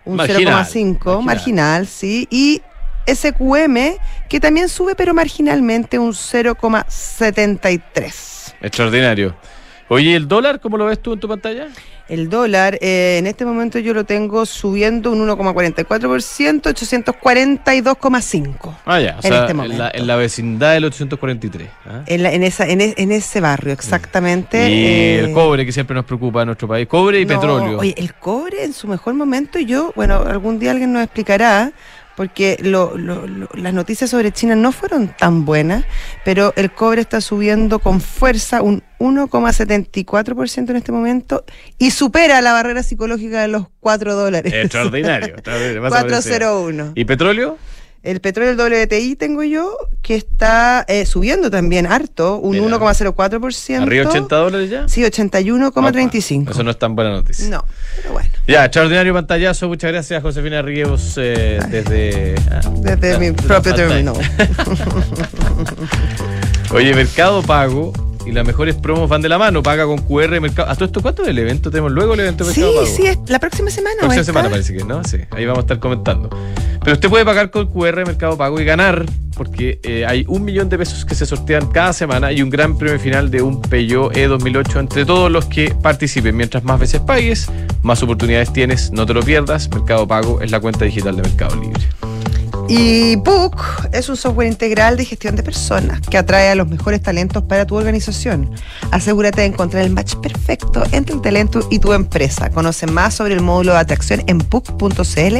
un 0.05 0.17
Marginal, 0.17 0.65
0,5, 0.65 1.21
marginal. 1.21 1.23
marginal, 1.23 1.87
sí, 1.87 2.27
y 2.29 2.61
SQM, 3.07 3.97
que 4.29 4.39
también 4.39 4.69
sube, 4.69 4.95
pero 4.95 5.13
marginalmente 5.13 5.99
un 5.99 6.13
0,73. 6.13 8.55
Extraordinario. 8.61 9.35
Oye, 9.89 10.15
¿el 10.15 10.27
dólar 10.27 10.59
cómo 10.59 10.77
lo 10.77 10.85
ves 10.85 10.99
tú 11.01 11.13
en 11.13 11.19
tu 11.19 11.27
pantalla? 11.27 11.67
El 12.10 12.29
dólar, 12.29 12.77
eh, 12.81 13.15
en 13.17 13.27
este 13.27 13.45
momento 13.45 13.79
yo 13.79 13.93
lo 13.93 14.03
tengo 14.03 14.45
subiendo 14.45 15.12
un 15.12 15.25
1,44%, 15.27 16.74
842,5. 16.74 18.75
Ah, 18.86 19.00
ya. 19.00 19.13
O 19.13 19.15
En 19.17 19.22
sea, 19.22 19.39
este 19.41 19.51
en, 19.51 19.57
momento. 19.57 19.77
la, 19.77 19.91
en 19.93 20.07
la 20.07 20.15
vecindad 20.15 20.74
del 20.74 20.86
843. 20.86 21.69
¿ah? 21.86 22.01
En, 22.05 22.24
la- 22.24 22.33
en 22.33 22.43
esa, 22.43 22.67
en, 22.67 22.81
e- 22.81 22.93
en 22.98 23.12
ese 23.12 23.39
barrio, 23.39 23.74
exactamente. 23.74 24.69
Y 24.69 24.86
eh, 24.86 25.19
el 25.19 25.33
cobre 25.33 25.65
que 25.65 25.72
siempre 25.72 25.95
nos 25.95 26.05
preocupa 26.05 26.41
en 26.41 26.48
nuestro 26.48 26.67
país. 26.67 26.88
Cobre 26.88 27.22
y 27.22 27.25
no, 27.25 27.36
petróleo. 27.39 27.79
Oye, 27.79 27.93
el 27.98 28.13
cobre 28.15 28.63
en 28.63 28.74
su 28.74 28.88
mejor 28.88 29.13
momento, 29.13 29.60
yo, 29.60 29.91
bueno, 29.95 30.17
algún 30.17 30.60
día 30.60 30.72
alguien 30.72 30.93
nos 30.93 31.03
explicará, 31.03 31.72
porque 32.15 32.58
lo- 32.62 32.98
lo- 32.98 33.25
lo- 33.27 33.50
las 33.53 33.74
noticias 33.74 34.10
sobre 34.10 34.32
China 34.32 34.55
no 34.55 34.72
fueron 34.72 35.08
tan 35.17 35.46
buenas, 35.46 35.84
pero 36.24 36.53
el 36.55 36.72
cobre 36.72 37.01
está 37.01 37.22
subiendo 37.22 37.79
con 37.79 38.01
fuerza 38.01 38.62
un 38.62 38.84
1,74% 39.00 40.70
en 40.72 40.75
este 40.77 40.91
momento 40.91 41.43
y 41.77 41.91
supera 41.91 42.41
la 42.41 42.53
barrera 42.53 42.84
psicológica 42.84 43.41
de 43.41 43.48
los 43.48 43.65
4 43.79 44.15
dólares. 44.15 44.53
Extraordinario. 44.53 45.36
extraordinario, 45.36 45.82
más 45.82 45.91
o 45.91 45.96
menos, 46.05 46.24
sí. 46.24 46.29
401. 46.29 46.91
¿Y 46.96 47.05
petróleo? 47.05 47.58
El 48.03 48.19
petróleo, 48.19 48.51
el 48.51 48.57
WTI 48.83 49.15
tengo 49.15 49.43
yo, 49.43 49.77
que 50.01 50.15
está 50.15 50.83
eh, 50.89 51.05
subiendo 51.05 51.50
también 51.50 51.88
harto, 51.88 52.36
un 52.38 52.51
Mira. 52.60 52.77
1,04%. 52.77 53.81
¿Arriba 53.81 54.10
80 54.10 54.36
dólares 54.36 54.69
ya? 54.69 54.89
Sí, 54.89 55.01
81,35. 55.03 56.41
Opa, 56.41 56.51
Eso 56.51 56.63
no 56.63 56.72
es 56.72 56.77
tan 56.77 56.95
buena 56.98 57.12
noticia. 57.12 57.48
No, 57.48 57.63
pero 57.95 58.12
bueno. 58.12 58.29
Ya, 58.45 58.65
extraordinario 58.65 59.13
pantallazo. 59.13 59.69
Muchas 59.69 59.89
gracias, 59.93 60.22
Josefina 60.22 60.62
Ríos, 60.62 61.13
eh, 61.15 61.60
desde. 61.69 62.36
ah, 62.51 62.60
Desde 62.81 63.13
ah, 63.13 63.19
mi 63.19 63.29
la 63.29 63.33
propio 63.36 63.74
terminal. 63.74 64.15
Oye, 66.72 66.93
Mercado 66.93 67.41
Pago 67.43 67.93
y 68.25 68.31
las 68.31 68.45
mejores 68.45 68.75
promos 68.75 69.07
van 69.10 69.22
de 69.22 69.29
la 69.29 69.38
mano. 69.38 69.63
Paga 69.63 69.86
con 69.86 70.00
QR 70.00 70.41
Mercado. 70.41 70.69
¿A 70.69 70.75
todo 70.75 70.86
esto 70.86 71.01
cuánto 71.01 71.24
es 71.24 71.29
el 71.29 71.39
evento? 71.39 71.69
Tenemos 71.72 71.91
luego 71.93 72.15
el 72.15 72.19
evento 72.22 72.43
de 72.43 72.53
Sí, 72.53 72.62
Pago. 72.62 73.24
la 73.27 73.39
próxima 73.39 73.69
semana. 73.69 73.95
¿o 73.98 74.01
Próxima 74.01 74.24
semana 74.25 74.50
parece 74.50 74.74
que, 74.75 74.83
¿no? 74.83 75.03
Sí, 75.05 75.19
ahí 75.31 75.45
vamos 75.45 75.60
a 75.60 75.62
estar 75.62 75.79
comentando. 75.79 76.29
Pero 76.83 76.95
usted 76.95 77.09
puede 77.09 77.23
pagar 77.23 77.49
con 77.49 77.67
QR 77.67 78.05
Mercado 78.05 78.37
Pago 78.37 78.59
y 78.59 78.65
ganar, 78.65 79.05
porque 79.35 79.79
eh, 79.83 80.05
hay 80.05 80.25
un 80.27 80.43
millón 80.43 80.67
de 80.67 80.77
pesos 80.77 81.05
que 81.05 81.15
se 81.15 81.25
sortean 81.25 81.67
cada 81.67 81.93
semana 81.93 82.31
y 82.31 82.41
un 82.41 82.49
gran 82.49 82.77
premio 82.77 82.99
final 82.99 83.31
de 83.31 83.41
un 83.41 83.61
Peugeot 83.61 84.13
E2008 84.13 84.79
entre 84.79 85.05
todos 85.05 85.31
los 85.31 85.45
que 85.45 85.73
participen. 85.81 86.35
Mientras 86.35 86.63
más 86.63 86.79
veces 86.79 86.99
pagues, 86.99 87.49
más 87.83 88.03
oportunidades 88.03 88.51
tienes. 88.51 88.91
No 88.91 89.05
te 89.05 89.13
lo 89.13 89.21
pierdas. 89.21 89.69
Mercado 89.69 90.07
Pago 90.07 90.41
es 90.41 90.51
la 90.51 90.59
cuenta 90.59 90.83
digital 90.83 91.15
de 91.15 91.21
Mercado 91.21 91.55
Libre. 91.55 92.12
Y 92.67 93.17
Book 93.17 93.58
es 93.91 94.10
un 94.10 94.15
software 94.15 94.48
integral 94.48 94.98
de 94.98 95.05
gestión 95.05 95.36
de 95.36 95.43
personas 95.43 96.00
que 96.01 96.17
atrae 96.17 96.50
a 96.50 96.55
los 96.55 96.67
mejores 96.67 97.01
talentos 97.01 97.43
para 97.43 97.65
tu 97.65 97.75
organización. 97.75 98.50
Asegúrate 98.91 99.41
de 99.41 99.48
encontrar 99.48 99.84
el 99.84 99.91
match 99.91 100.15
perfecto 100.15 100.84
entre 100.91 101.15
el 101.15 101.22
talento 101.22 101.67
y 101.70 101.79
tu 101.79 101.93
empresa. 101.93 102.50
Conoce 102.50 102.88
más 102.88 103.15
sobre 103.15 103.34
el 103.34 103.41
módulo 103.41 103.74
de 103.74 103.79
atracción 103.79 104.24
en 104.27 104.38
book.cl. 104.38 105.38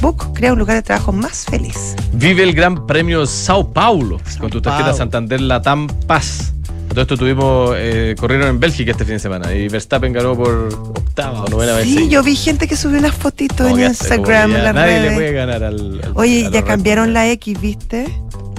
Book 0.00 0.34
crea 0.34 0.52
un 0.52 0.58
lugar 0.58 0.76
de 0.76 0.82
trabajo 0.82 1.12
más 1.12 1.44
feliz. 1.44 1.94
Vive 2.12 2.42
el 2.42 2.52
Gran 2.52 2.86
Premio 2.86 3.26
Sao 3.26 3.72
Paulo 3.72 4.20
con 4.38 4.50
tu 4.50 4.60
tarjeta 4.60 4.86
Paulo. 4.86 4.98
Santander 4.98 5.40
Latam 5.40 5.86
Paz. 6.06 6.52
Todo 6.88 7.02
esto 7.02 7.16
tuvimos, 7.18 7.74
eh, 7.76 8.14
corrieron 8.18 8.48
en 8.48 8.58
Bélgica 8.60 8.92
este 8.92 9.04
fin 9.04 9.14
de 9.14 9.18
semana 9.20 9.52
y 9.52 9.68
Verstappen 9.68 10.12
ganó 10.12 10.34
por 10.34 10.68
octava 10.72 11.44
o 11.44 11.48
novena 11.48 11.74
vez. 11.74 11.84
Sí, 11.84 12.08
yo 12.08 12.22
vi 12.22 12.34
gente 12.36 12.66
que 12.66 12.74
subió 12.76 12.98
unas 12.98 13.14
fotitos 13.14 13.70
en 13.70 13.80
Instagram, 13.80 14.54
en 14.56 14.64
las 14.64 14.74
Nadie 14.74 14.92
le 14.94 15.00
redes. 15.00 15.14
puede 15.14 15.32
ganar 15.32 15.62
al. 15.64 16.00
al- 16.02 16.12
Oye, 16.14 16.46
a 16.46 16.50
ya 16.50 16.64
cambiaron 16.64 17.12
la 17.12 17.28
X, 17.30 17.60
¿viste? 17.60 18.06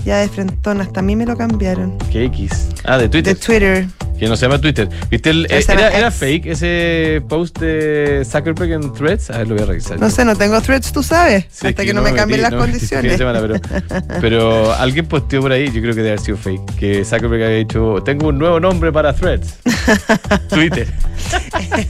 Ya 0.05 0.17
de 0.19 0.29
frentón, 0.29 0.79
hasta 0.81 0.99
a 0.99 1.03
mí 1.03 1.15
me 1.15 1.25
lo 1.25 1.35
cambiaron. 1.35 1.97
¿Qué 2.11 2.25
X? 2.25 2.69
Ah, 2.85 2.97
de 2.97 3.03
De 3.09 3.09
Twitter. 3.09 3.87
Que 4.19 4.27
no 4.27 4.35
se 4.35 4.45
llama 4.45 4.59
Twitter. 4.59 4.89
¿Viste? 5.09 5.29
El, 5.29 5.45
eh, 5.49 5.63
era, 5.67 5.89
era 5.89 6.11
fake 6.11 6.47
ese 6.47 7.21
post 7.27 7.59
de 7.59 8.23
Zuckerberg 8.25 8.71
en 8.71 8.93
Threads. 8.93 9.29
A 9.29 9.39
ver, 9.39 9.47
lo 9.47 9.55
voy 9.55 9.63
a 9.63 9.67
revisar. 9.67 9.99
No 9.99 10.09
sé, 10.09 10.25
no 10.25 10.35
tengo 10.35 10.59
threads, 10.61 10.91
tú 10.91 11.03
sabes. 11.03 11.45
Sí, 11.49 11.67
hasta 11.67 11.83
que, 11.85 11.93
no 11.93 12.01
me 12.01 12.13
cambien 12.13 12.41
las 12.41 12.51
no 12.51 12.57
este 12.65 12.71
condiciones. 12.71 13.17
semana, 13.17 13.39
pero, 13.41 13.55
pero 14.21 14.73
alguien 14.73 15.05
posteó 15.05 15.41
por 15.41 15.51
ahí, 15.51 15.65
yo 15.71 15.81
creo 15.81 15.91
que 15.93 15.97
debe 16.01 16.09
haber 16.09 16.19
sido 16.19 16.37
fake, 16.37 16.75
que 16.79 17.05
Zuckerberg 17.05 17.43
había 17.43 17.57
dicho, 17.57 18.01
tengo 18.03 18.29
un 18.29 18.39
nuevo 18.39 18.59
nombre 18.59 18.91
para 18.91 19.13
Threads. 19.13 19.57
Twitter. 20.49 20.87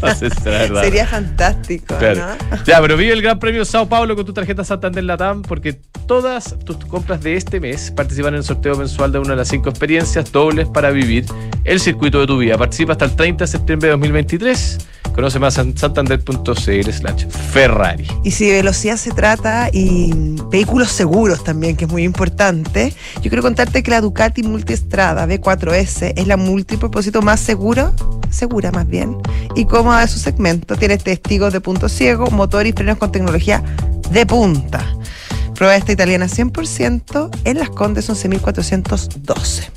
no 0.02 0.16
sé 0.16 0.30
si 0.30 0.42
será 0.42 0.58
verdad. 0.60 0.84
Sería 0.84 1.08
fantástico, 1.08 1.96
Claro. 1.98 2.22
¿no? 2.52 2.64
Ya, 2.66 2.82
pero 2.82 2.98
vive 2.98 3.14
el 3.14 3.22
Gran 3.22 3.40
Premio 3.40 3.66
Sao 3.66 3.88
Paulo 3.88 4.16
con 4.16 4.26
tu 4.26 4.34
tarjeta 4.34 4.64
Santander 4.64 5.04
Latam 5.04 5.42
porque 5.42 5.74
todas 6.08 6.56
tus 6.66 6.78
compras 6.86 7.22
de 7.22 7.36
este 7.36 7.60
mes 7.60 7.92
participan 7.92 8.34
en 8.34 8.40
el 8.40 8.44
sorteo 8.44 8.76
mensual 8.76 9.12
de 9.12 9.20
una 9.20 9.30
de 9.32 9.36
las 9.38 9.48
cinco 9.48 9.70
experiencias 9.70 10.32
dobles 10.32 10.68
para 10.68 10.90
vivir 10.92 11.26
el 11.64 11.80
circuito 11.80 12.17
de 12.20 12.28
tu 12.28 12.38
vida. 12.38 12.58
Participa 12.58 12.94
hasta 12.94 13.06
el 13.06 13.16
30 13.16 13.44
de 13.44 13.48
septiembre 13.48 13.88
de 13.88 13.92
2023. 13.92 14.78
Conoce 15.14 15.40
más 15.40 15.58
en 15.58 15.76
santander.cl 15.76 16.92
slash 16.92 17.28
Ferrari. 17.52 18.06
Y 18.24 18.32
si 18.32 18.46
de 18.46 18.58
velocidad 18.58 18.98
se 18.98 19.12
trata 19.12 19.70
y 19.74 20.12
vehículos 20.52 20.90
seguros 20.90 21.44
también, 21.44 21.76
que 21.76 21.86
es 21.86 21.92
muy 21.92 22.04
importante, 22.04 22.94
yo 23.16 23.30
quiero 23.30 23.42
contarte 23.42 23.82
que 23.82 23.90
la 23.90 24.02
Ducati 24.02 24.44
Multistrada 24.44 25.26
B4S 25.26 26.14
es 26.16 26.28
la 26.28 26.38
multipropósito 26.38 27.22
más 27.24 27.40
segura, 27.40 27.92
segura 28.30 28.72
más 28.72 28.88
bien, 28.88 29.18
y 29.56 29.66
cómoda 29.66 30.02
de 30.02 30.08
su 30.08 30.20
segmento. 30.20 30.76
Tiene 30.76 30.98
testigos 31.00 31.52
de 31.52 31.62
punto 31.62 31.90
ciego, 31.90 32.30
motor 32.30 32.68
y 32.68 32.74
frenos 32.74 32.98
con 32.98 33.12
tecnología 33.12 33.64
de 34.12 34.26
punta. 34.26 34.86
Prueba 35.56 35.76
esta 35.76 35.92
italiana 35.92 36.28
100% 36.28 37.40
en 37.44 37.58
Las 37.58 37.72
Condes 37.72 38.08
11.412. 38.08 39.77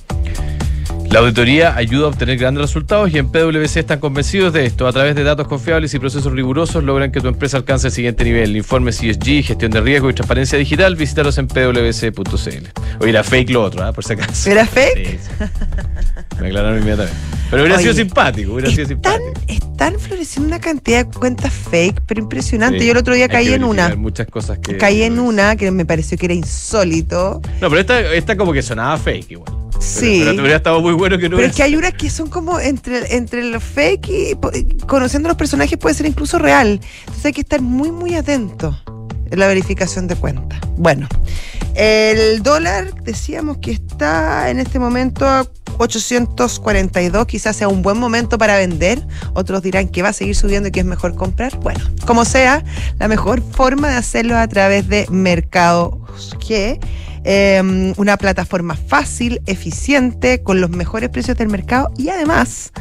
La 1.10 1.18
auditoría 1.18 1.74
ayuda 1.74 2.04
a 2.06 2.08
obtener 2.10 2.38
grandes 2.38 2.62
resultados 2.62 3.12
y 3.12 3.18
en 3.18 3.32
PwC 3.32 3.80
están 3.80 3.98
convencidos 3.98 4.52
de 4.52 4.64
esto. 4.64 4.86
A 4.86 4.92
través 4.92 5.16
de 5.16 5.24
datos 5.24 5.48
confiables 5.48 5.92
y 5.92 5.98
procesos 5.98 6.32
rigurosos 6.32 6.84
logran 6.84 7.10
que 7.10 7.20
tu 7.20 7.26
empresa 7.26 7.56
alcance 7.56 7.88
el 7.88 7.92
siguiente 7.92 8.22
nivel. 8.22 8.56
Informes 8.56 9.02
ESG, 9.02 9.42
gestión 9.44 9.72
de 9.72 9.80
riesgo 9.80 10.08
y 10.08 10.14
transparencia 10.14 10.56
digital. 10.56 10.94
Visítalos 10.94 11.36
en 11.38 11.48
pwc.cl. 11.48 12.66
Oye, 13.00 13.10
era 13.10 13.24
fake 13.24 13.50
lo 13.50 13.64
otro, 13.64 13.88
¿eh? 13.88 13.92
por 13.92 14.04
si 14.04 14.12
acaso. 14.12 14.48
¿Era 14.48 14.64
fake? 14.64 15.06
Sí, 15.10 15.18
sí. 15.20 15.44
Me 16.40 16.46
aclararon 16.46 16.78
inmediatamente. 16.78 17.18
Pero 17.50 17.62
hubiera 17.62 17.74
Oye, 17.74 17.82
sido 17.82 17.94
simpático, 17.94 18.52
hubiera 18.52 18.70
sido 18.70 18.82
Están, 18.84 19.18
simpático. 19.18 19.68
están 19.68 19.98
floreciendo 19.98 20.46
una 20.46 20.60
cantidad 20.60 21.06
de 21.06 21.10
cuentas 21.18 21.52
fake, 21.52 22.02
pero 22.06 22.20
impresionante. 22.20 22.78
Sí, 22.78 22.86
Yo 22.86 22.92
el 22.92 22.98
otro 22.98 23.14
día 23.14 23.28
caí 23.28 23.52
en 23.52 23.64
una. 23.64 23.96
Muchas 23.96 24.28
cosas 24.28 24.58
que. 24.60 24.76
Caí 24.76 25.02
en 25.02 25.18
una 25.18 25.56
que 25.56 25.72
me 25.72 25.84
pareció 25.84 26.16
que 26.16 26.26
era 26.26 26.34
insólito. 26.34 27.42
No, 27.60 27.68
pero 27.68 27.80
esta, 27.80 28.00
esta 28.14 28.36
como 28.36 28.52
que 28.52 28.62
sonaba 28.62 28.96
fake 28.96 29.32
igual. 29.32 29.59
Sí. 29.80 30.20
Pero, 30.20 30.34
te 30.34 30.40
hubiera 30.40 30.56
estado 30.56 30.80
muy 30.80 30.92
bueno 30.92 31.18
que 31.18 31.28
no 31.28 31.36
Pero 31.36 31.48
es 31.48 31.56
que 31.56 31.62
hay 31.62 31.74
unas 31.74 31.94
que 31.94 32.10
son 32.10 32.28
como 32.28 32.60
entre, 32.60 33.16
entre 33.16 33.42
lo 33.44 33.60
fake 33.60 34.08
y 34.08 34.36
conociendo 34.86 35.28
los 35.28 35.36
personajes 35.36 35.78
puede 35.78 35.94
ser 35.94 36.06
incluso 36.06 36.38
real. 36.38 36.80
Entonces 37.00 37.24
hay 37.24 37.32
que 37.32 37.40
estar 37.40 37.60
muy, 37.60 37.90
muy 37.90 38.14
atento 38.14 38.78
en 39.30 39.38
la 39.38 39.46
verificación 39.46 40.06
de 40.06 40.16
cuentas. 40.16 40.60
Bueno, 40.76 41.08
el 41.74 42.42
dólar 42.42 42.94
decíamos 43.02 43.58
que 43.58 43.72
está 43.72 44.50
en 44.50 44.58
este 44.58 44.78
momento 44.78 45.26
a 45.26 45.46
842, 45.78 47.26
quizás 47.26 47.56
sea 47.56 47.68
un 47.68 47.80
buen 47.82 47.98
momento 47.98 48.36
para 48.36 48.56
vender. 48.58 49.02
Otros 49.34 49.62
dirán 49.62 49.88
que 49.88 50.02
va 50.02 50.10
a 50.10 50.12
seguir 50.12 50.36
subiendo 50.36 50.68
y 50.68 50.72
que 50.72 50.80
es 50.80 50.86
mejor 50.86 51.14
comprar. 51.14 51.56
Bueno, 51.60 51.80
como 52.06 52.24
sea, 52.24 52.62
la 52.98 53.08
mejor 53.08 53.42
forma 53.42 53.88
de 53.88 53.96
hacerlo 53.96 54.34
es 54.34 54.40
a 54.40 54.48
través 54.48 54.88
de 54.88 55.06
Mercado 55.10 55.98
G 56.38 56.78
eh, 57.24 57.92
una 57.96 58.16
plataforma 58.16 58.74
fácil, 58.74 59.40
eficiente, 59.46 60.42
con 60.42 60.60
los 60.60 60.70
mejores 60.70 61.10
precios 61.10 61.36
del 61.36 61.46
mercado 61.48 61.92
y 61.98 62.08
además 62.08 62.72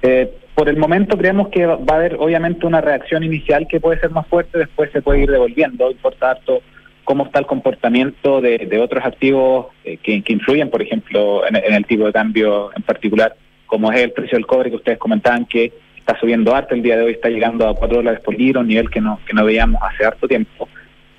Eh, 0.00 0.32
por 0.54 0.70
el 0.70 0.78
momento 0.78 1.18
creemos 1.18 1.48
que 1.48 1.66
va 1.66 1.78
a 1.86 1.96
haber 1.96 2.16
obviamente 2.18 2.64
una 2.64 2.80
reacción 2.80 3.22
inicial 3.22 3.66
que 3.68 3.80
puede 3.80 4.00
ser 4.00 4.10
más 4.10 4.26
fuerte, 4.28 4.56
después 4.56 4.90
se 4.92 5.02
puede 5.02 5.24
ir 5.24 5.30
devolviendo, 5.30 5.90
importa 5.90 6.30
harto 6.30 6.62
cómo 7.04 7.26
está 7.26 7.38
el 7.38 7.46
comportamiento 7.46 8.40
de, 8.40 8.58
de 8.58 8.78
otros 8.78 9.04
activos 9.04 9.66
eh, 9.84 9.98
que, 9.98 10.22
que 10.22 10.32
influyen, 10.32 10.70
por 10.70 10.80
ejemplo, 10.80 11.46
en, 11.46 11.56
en 11.56 11.74
el 11.74 11.84
tipo 11.84 12.06
de 12.06 12.12
cambio 12.14 12.70
en 12.74 12.82
particular, 12.82 13.36
como 13.66 13.92
es 13.92 14.00
el 14.00 14.12
precio 14.12 14.38
del 14.38 14.46
cobre 14.46 14.70
que 14.70 14.76
ustedes 14.76 14.98
comentaban 14.98 15.44
que 15.44 15.72
está 16.06 16.18
subiendo 16.20 16.54
harto, 16.54 16.74
el 16.74 16.82
día 16.82 16.96
de 16.96 17.02
hoy 17.02 17.12
está 17.12 17.28
llegando 17.28 17.68
a 17.68 17.74
4 17.74 17.96
dólares 17.96 18.20
por 18.20 18.38
litro, 18.38 18.60
un 18.60 18.68
nivel 18.68 18.88
que 18.88 19.00
no, 19.00 19.18
que 19.26 19.34
no 19.34 19.44
veíamos 19.44 19.82
hace 19.82 20.06
harto 20.06 20.28
tiempo. 20.28 20.68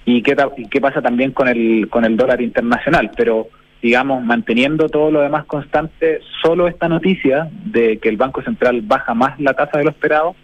¿Y 0.05 0.21
qué, 0.21 0.33
y 0.55 0.69
qué 0.69 0.79
pasa 0.79 1.01
también 1.01 1.31
con 1.31 1.49
el, 1.49 1.89
con 1.89 2.05
el 2.05 2.15
dólar 2.15 2.41
internacional? 2.41 3.11
Pero 3.17 3.49
digamos, 3.81 4.23
manteniendo 4.23 4.87
todo 4.87 5.11
lo 5.11 5.19
demás 5.19 5.43
constante, 5.45 6.21
solo 6.41 6.69
esta 6.69 6.87
noticia 6.87 7.49
de 7.65 7.97
que 7.97 8.07
el 8.07 8.15
Banco 8.15 8.41
Central 8.41 8.81
baja 8.81 9.13
más 9.13 9.37
la 9.41 9.53
tasa 9.53 9.77
de 9.77 9.83
lo 9.83 9.89
esperado 9.89 10.35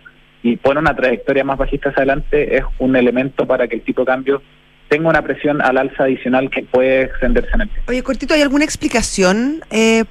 y 0.43 0.57
pone 0.57 0.81
una 0.81 0.93
trayectoria 0.93 1.45
más 1.45 1.57
bajista 1.57 1.89
hacia 1.89 2.01
adelante 2.01 2.57
es 2.57 2.63
un 2.79 2.97
elemento 2.97 3.47
para 3.47 3.67
que 3.69 3.77
el 3.77 3.81
tipo 3.81 4.01
de 4.01 4.07
cambio 4.07 4.41
tenga 4.89 5.09
una 5.09 5.21
presión 5.21 5.61
al 5.61 5.77
alza 5.77 6.03
adicional 6.03 6.49
que 6.49 6.63
puede 6.63 7.03
extenderse 7.03 7.49
en 7.53 7.61
el 7.61 7.69
tiempo. 7.69 7.89
Oye, 7.89 8.03
Cortito, 8.03 8.33
¿hay 8.33 8.41
alguna 8.41 8.65
explicación 8.65 9.61
eh, 9.71 10.03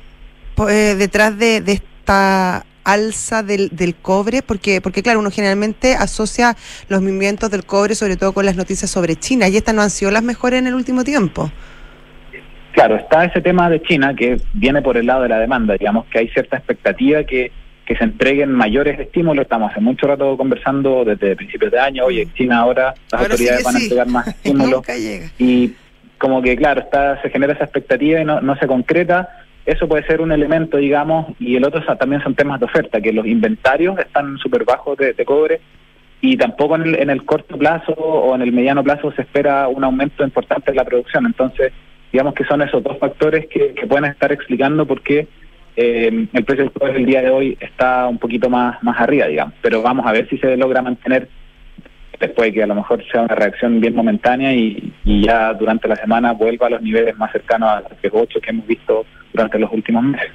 eh, 0.69 0.95
detrás 0.99 1.39
de, 1.39 1.61
de 1.61 1.73
esta 1.73 2.65
alza 2.85 3.43
del, 3.43 3.69
del 3.71 3.95
cobre? 3.95 4.43
Porque, 4.43 4.81
porque, 4.81 5.03
claro, 5.03 5.21
uno 5.21 5.31
generalmente 5.31 5.95
asocia 5.95 6.57
los 6.89 7.01
movimientos 7.01 7.51
del 7.51 7.65
cobre 7.65 7.95
sobre 7.95 8.17
todo 8.17 8.33
con 8.33 8.47
las 8.47 8.57
noticias 8.57 8.91
sobre 8.91 9.17
China 9.17 9.49
y 9.49 9.57
estas 9.57 9.75
no 9.75 9.83
han 9.83 9.91
sido 9.91 10.11
las 10.11 10.23
mejores 10.23 10.59
en 10.59 10.67
el 10.67 10.75
último 10.75 11.05
tiempo. 11.05 11.51
Claro, 12.73 12.97
está 12.97 13.25
ese 13.25 13.41
tema 13.41 13.69
de 13.69 13.83
China 13.83 14.15
que 14.15 14.41
viene 14.55 14.81
por 14.81 14.97
el 14.97 15.07
lado 15.07 15.23
de 15.23 15.29
la 15.29 15.39
demanda, 15.39 15.75
digamos 15.75 16.07
que 16.07 16.21
hay 16.21 16.29
cierta 16.29 16.57
expectativa 16.57 17.23
que, 17.25 17.53
que 17.85 17.97
se 17.97 18.05
entreguen 18.05 18.51
mayores 18.51 18.99
estímulos, 18.99 19.43
estamos 19.43 19.71
hace 19.71 19.81
mucho 19.81 20.07
rato 20.07 20.37
conversando 20.39 21.05
desde 21.05 21.37
principios 21.37 21.71
de 21.71 21.79
año, 21.79 22.05
oye, 22.07 22.29
China 22.35 22.61
ahora 22.61 22.95
las 23.11 23.21
Ahora 23.21 23.33
autoridades 23.33 23.65
van 23.65 23.77
a 23.77 23.79
sí. 23.79 23.85
entregar 23.85 24.07
más 24.09 24.27
estímulos 24.29 24.83
y 25.39 25.75
como 26.17 26.41
que 26.41 26.57
claro, 26.57 26.81
está 26.81 27.21
se 27.21 27.29
genera 27.29 27.53
esa 27.53 27.65
expectativa 27.65 28.21
y 28.21 28.25
no, 28.25 28.41
no 28.41 28.57
se 28.57 28.67
concreta, 28.67 29.42
eso 29.65 29.89
puede 29.89 30.07
ser 30.07 30.21
un 30.21 30.33
elemento, 30.33 30.77
digamos, 30.77 31.27
y 31.39 31.57
el 31.57 31.65
otro 31.65 31.83
también 31.97 32.23
son 32.23 32.35
temas 32.35 32.59
de 32.59 32.67
oferta, 32.67 33.01
que 33.01 33.13
los 33.13 33.27
inventarios 33.27 33.99
están 33.99 34.37
súper 34.39 34.65
bajos 34.65 34.99
de, 34.99 35.13
de 35.13 35.25
cobre 35.25 35.61
y 36.21 36.37
tampoco 36.37 36.77
en 36.77 36.83
el, 36.83 36.95
en 36.97 37.11
el 37.11 37.25
corto 37.25 37.57
plazo 37.57 37.93
o 37.93 38.35
en 38.35 38.43
el 38.43 38.53
mediano 38.53 38.83
plazo 38.83 39.13
se 39.13 39.23
espera 39.23 39.69
un 39.69 39.85
aumento 39.85 40.25
importante 40.25 40.71
en 40.71 40.77
la 40.77 40.85
producción, 40.85 41.27
entonces 41.27 41.73
digamos 42.13 42.35
que 42.35 42.45
son 42.45 42.63
esos 42.63 42.83
dos 42.83 42.99
factores 42.99 43.47
que, 43.49 43.73
que 43.75 43.87
pueden 43.87 44.05
estar 44.05 44.33
explicando 44.33 44.87
por 44.87 45.01
qué 45.03 45.27
eh, 45.75 46.27
el 46.33 46.45
precio 46.45 46.65
del 46.65 46.73
cobre 46.73 46.97
el 46.97 47.07
día 47.07 47.23
de 47.23 47.31
hoy 47.31 47.57
está 47.61 48.07
un 48.07 48.19
poquito 48.19 48.51
más, 48.51 48.83
más 48.83 49.01
arriba, 49.01 49.27
digamos, 49.27 49.55
pero 49.63 49.83
vamos 49.83 50.07
a 50.07 50.13
ver 50.13 50.29
si 50.29 50.39
se 50.39 50.57
logra 50.57 50.83
mantener 50.83 51.29
después 52.23 52.49
de 52.49 52.53
que 52.53 52.63
a 52.63 52.67
lo 52.69 52.77
mejor 52.77 53.05
sea 53.11 53.23
una 53.23 53.35
reacción 53.35 53.81
bien 53.81 53.97
momentánea 53.97 54.53
y, 54.55 54.93
y 55.05 55.27
ya 55.27 55.53
durante 55.55 55.89
la 55.89 55.97
semana 55.97 56.33
vuelva 56.33 56.69
a 56.69 56.71
los 56.71 56.83
niveles 56.83 57.17
más 57.19 57.33
cercanos 57.33 57.69
a 57.69 57.81
los 57.81 58.13
8 58.13 58.41
que 58.41 58.51
hemos 58.51 58.67
visto 58.67 59.05
durante 59.33 59.59
los 59.59 59.73
últimos 59.73 60.05
meses. 60.05 60.31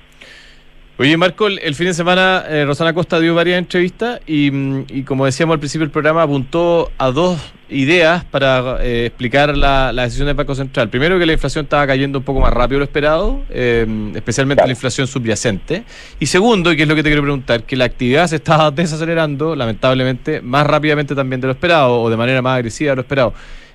Oye, 0.99 1.15
Marco, 1.15 1.45
el, 1.45 1.59
el 1.59 1.75
fin 1.75 1.85
de 1.87 1.93
semana 1.93 2.43
eh, 2.49 2.65
Rosana 2.65 2.91
Costa 2.91 3.19
dio 3.19 3.35
varias 3.35 3.59
entrevistas 3.59 4.19
y, 4.25 4.49
mm, 4.49 4.85
y 4.89 5.03
como 5.03 5.25
decíamos 5.25 5.53
al 5.53 5.59
principio 5.59 5.85
del 5.85 5.91
programa, 5.91 6.23
apuntó 6.23 6.91
a 6.97 7.11
dos 7.11 7.39
ideas 7.69 8.23
para 8.25 8.77
eh, 8.81 9.05
explicar 9.05 9.55
la, 9.55 9.91
la 9.93 10.03
decisión 10.03 10.25
del 10.25 10.35
Banco 10.35 10.55
Central. 10.55 10.89
Primero, 10.89 11.19
que 11.19 11.27
la 11.27 11.33
inflación 11.33 11.65
estaba 11.65 11.85
cayendo 11.85 12.17
un 12.17 12.25
poco 12.25 12.39
más 12.39 12.51
rápido 12.51 12.77
de 12.77 12.79
lo 12.79 12.85
esperado, 12.85 13.43
eh, 13.51 13.85
especialmente 14.15 14.61
Claro. 14.61 14.69
la 14.69 14.73
inflación 14.73 15.05
subyacente. 15.05 15.83
Y 16.19 16.25
segundo, 16.25 16.71
y 16.71 16.77
que 16.77 16.83
es 16.83 16.89
lo 16.89 16.95
que 16.95 17.03
te 17.03 17.09
quiero 17.09 17.21
preguntar, 17.21 17.61
que 17.63 17.75
la 17.75 17.85
actividad 17.85 18.25
se 18.25 18.37
estaba 18.37 18.71
desacelerando, 18.71 19.55
lamentablemente, 19.55 20.41
más 20.41 20.65
rápidamente 20.65 21.13
también 21.13 21.39
de 21.41 21.45
lo 21.47 21.53
esperado 21.53 22.01
o 22.01 22.09
de 22.09 22.17
manera 22.17 22.41
más 22.41 22.55
agresiva 22.55 22.91
de 22.91 22.95
lo 22.95 23.01
esperado. 23.03 23.33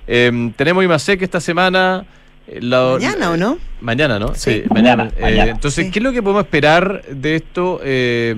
Eh, 0.09 0.51
tenemos 0.57 0.83
IMASEC 0.83 1.23
esta 1.23 1.39
semana. 1.41 2.05
Eh, 2.49 2.59
la- 2.61 2.97
Mañana, 3.01 3.31
¿o 3.31 3.37
no? 3.37 3.59
Mañana, 3.81 4.19
¿no? 4.19 4.35
Sí. 4.35 4.63
Mañana, 4.71 5.11
Eh, 5.17 5.21
mañana. 5.23 5.51
entonces, 5.53 5.87
Sí. 5.87 5.91
¿qué 5.91 5.99
es 5.99 6.03
lo 6.03 6.13
que 6.13 6.23
podemos 6.23 6.45
esperar 6.45 7.03
de 7.09 7.37
esto? 7.37 7.81
Eh, 7.85 8.35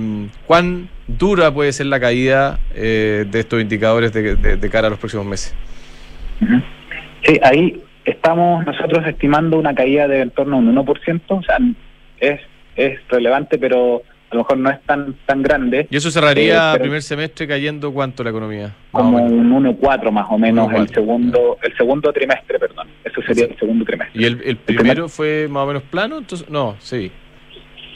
¿Cuán 0.46 0.88
dura 1.06 1.52
puede 1.52 1.72
ser 1.72 1.86
la 1.86 2.00
caída 2.00 2.58
eh, 2.74 3.24
de 3.30 3.40
estos 3.40 3.60
indicadores 3.60 4.12
de, 4.12 4.36
de- 4.36 4.56
de 4.56 4.70
cara 4.70 4.86
a 4.86 4.90
los 4.90 4.98
próximos 4.98 5.26
meses? 5.26 5.54
Sí, 7.24 7.38
ahí 7.42 7.82
estamos 8.04 8.64
nosotros 8.66 9.06
estimando 9.06 9.58
una 9.58 9.74
caída 9.74 10.06
de 10.08 10.20
en 10.20 10.30
torno 10.30 10.56
a 10.56 10.58
un 10.58 10.74
1%, 10.74 11.22
o 11.28 11.42
sea, 11.42 11.56
es, 12.20 12.40
es 12.76 12.98
relevante, 13.08 13.58
pero 13.58 14.02
a 14.34 14.38
lo 14.38 14.42
mejor 14.42 14.58
no 14.58 14.70
es 14.70 14.82
tan 14.82 15.14
tan 15.26 15.42
grande, 15.42 15.86
Y 15.90 15.96
eso 15.96 16.10
cerraría 16.10 16.74
Eh, 16.74 16.80
primer 16.80 17.02
semestre 17.02 17.46
cayendo 17.46 17.92
cuánto 17.92 18.22
la 18.24 18.30
economía. 18.30 18.74
Como 18.90 19.18
un 19.24 19.50
1,4 19.50 20.10
más 20.10 20.26
o 20.30 20.38
menos 20.38 20.68
1,4, 20.68 20.80
el 20.80 20.88
segundo 20.88 21.58
el 21.62 21.76
segundo 21.76 22.12
trimestre, 22.12 22.58
perdón. 22.58 22.88
Eso 23.04 23.22
sería 23.22 23.46
el 23.46 23.56
segundo 23.58 23.84
trimestre. 23.84 24.20
¿Y 24.20 24.24
el, 24.24 24.40
el 24.44 24.56
primero 24.56 25.08
fue 25.08 25.46
más 25.48 25.64
o 25.64 25.66
menos 25.68 25.82
plano? 25.84 26.18
Entonces, 26.18 26.48
no, 26.50 26.76
sí. 26.78 27.10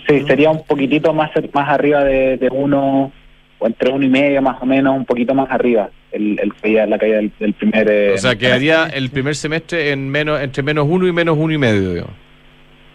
Sí, 0.08 0.24
sería 0.26 0.50
un 0.50 0.64
poquitito 0.64 1.12
más 1.12 1.30
más 1.52 1.68
arriba 1.68 2.02
de, 2.04 2.38
de 2.38 2.48
uno 2.50 3.12
o 3.58 3.66
entre 3.66 3.90
uno 3.90 4.04
y 4.04 4.08
medio 4.08 4.40
más 4.40 4.62
o 4.62 4.66
menos, 4.66 4.96
un 4.96 5.04
poquito 5.04 5.34
más 5.34 5.50
arriba 5.50 5.90
el, 6.12 6.38
el 6.40 6.90
la 6.90 6.98
caída 6.98 7.16
del, 7.16 7.32
del 7.38 7.52
primer. 7.54 7.88
eh, 7.90 8.12
O 8.14 8.18
sea, 8.18 8.36
quedaría 8.36 8.86
el 8.86 9.10
primer 9.10 9.34
semestre 9.34 9.90
en 9.90 10.08
menos 10.08 10.40
entre 10.40 10.62
menos 10.62 10.86
uno 10.88 11.06
y 11.06 11.12
menos 11.12 11.36
uno 11.36 11.52
y 11.52 11.58
medio, 11.58 11.90
digamos. 11.90 12.14